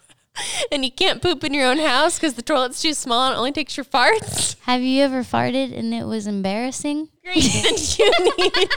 [0.73, 3.39] and you can't poop in your own house because the toilet's too small and it
[3.39, 4.57] only takes your farts?
[4.63, 7.09] Have you ever farted and it was embarrassing?
[7.25, 7.43] Great.
[7.53, 8.71] then you need.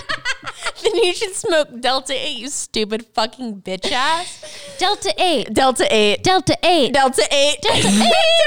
[0.84, 4.76] then you should smoke Delta 8, you stupid fucking bitch ass.
[4.78, 5.54] Delta 8.
[5.54, 6.24] Delta 8.
[6.24, 6.94] Delta 8.
[6.94, 7.62] Delta 8.
[7.62, 8.02] Delta 8.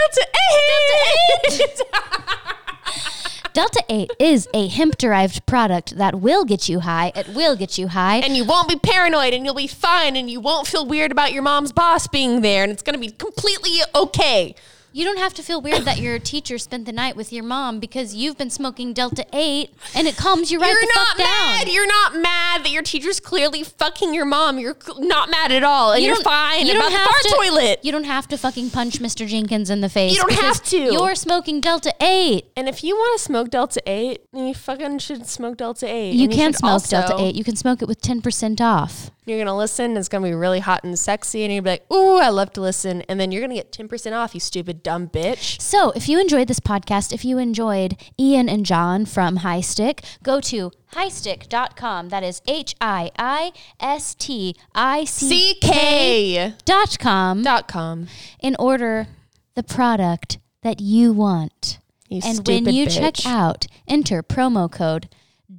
[0.04, 0.26] Delta
[1.42, 1.58] 8.
[1.58, 3.20] Delta 8
[4.18, 7.12] is a hemp derived product that will get you high.
[7.14, 8.16] It will get you high.
[8.18, 11.32] and you won't be paranoid and you'll be fine and you won't feel weird about
[11.32, 14.54] your mom's boss being there and it's going to be completely okay.
[14.96, 17.80] You don't have to feel weird that your teacher spent the night with your mom
[17.80, 21.16] because you've been smoking Delta 8 and it calms you right You're the not fuck
[21.18, 21.26] down.
[21.26, 21.68] mad.
[21.68, 24.60] You're not mad that your teacher's clearly fucking your mom.
[24.60, 25.92] You're not mad at all.
[25.94, 27.80] And you are fine you about the fart to- toilet.
[27.82, 29.26] You don't have to fucking punch Mr.
[29.26, 30.14] Jenkins in the face.
[30.14, 30.76] You don't have to.
[30.78, 32.52] You're smoking Delta 8.
[32.56, 36.14] and if you want to smoke Delta 8, then you fucking should smoke Delta 8.
[36.14, 37.34] You And can should smoke also- Delta 8.
[37.34, 39.10] You can smoke it with 10% off.
[39.26, 39.96] You're going to listen.
[39.96, 41.44] It's going to be really hot and sexy.
[41.44, 43.00] And you're going to be like, ooh, I love to listen.
[43.08, 45.60] And then you're going to get 10% off, you stupid dumb bitch.
[45.60, 50.40] So, if you enjoyed this podcast, if you enjoyed Ian and Jon from HiiStick, go
[50.42, 52.10] to hiistick.com.
[52.10, 58.06] That is H I I S T I C K dot com Dot com.
[58.40, 59.08] and order
[59.54, 61.78] the product that you want.
[62.08, 62.98] You and when you bitch.
[63.00, 65.08] check out, enter promo code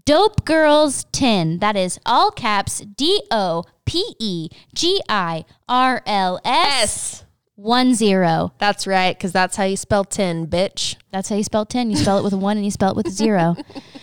[0.05, 1.59] Dope Girls 10.
[1.59, 7.24] That is all caps D O P E G I R L S
[7.55, 8.51] 1 0.
[8.57, 10.97] That's right, because that's how you spell 10, bitch.
[11.11, 11.89] That's how you spell 10.
[11.89, 13.55] You spell it with a 1 and you spell it with a 0.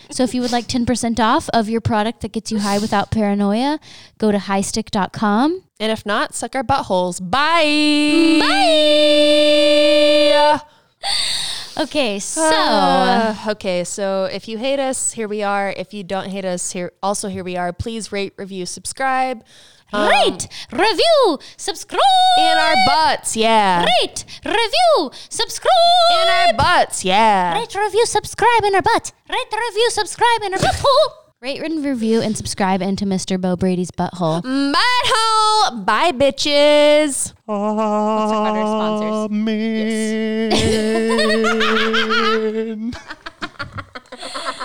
[0.09, 3.11] so if you would like 10% off of your product that gets you high without
[3.11, 3.79] paranoia,
[4.17, 5.63] go to hiistick.com.
[5.79, 7.19] And if not, suck our buttholes.
[7.21, 8.39] Bye.
[8.39, 10.59] Bye.
[11.75, 15.73] Okay, so Uh, okay, so if you hate us, here we are.
[15.75, 17.73] If you don't hate us, here also here we are.
[17.73, 19.43] Please rate, review, subscribe.
[19.93, 22.01] Um, rate, review, subscribe.
[22.39, 23.85] in our butts, yeah.
[24.01, 25.71] Rate, review, subscribe.
[26.11, 27.53] In our butts, yeah.
[27.53, 29.11] Rate, review, subscribe in our butt.
[29.29, 31.09] Rate, review, subscribe in our butthole.
[31.41, 33.39] Rate, and review, and subscribe into Mr.
[33.39, 34.41] Beau Brady's butthole.
[34.41, 35.85] Butthole.
[35.85, 37.33] Bye, bitches.
[37.45, 39.31] Let's talk about our sponsors.
[42.73, 42.93] Amen.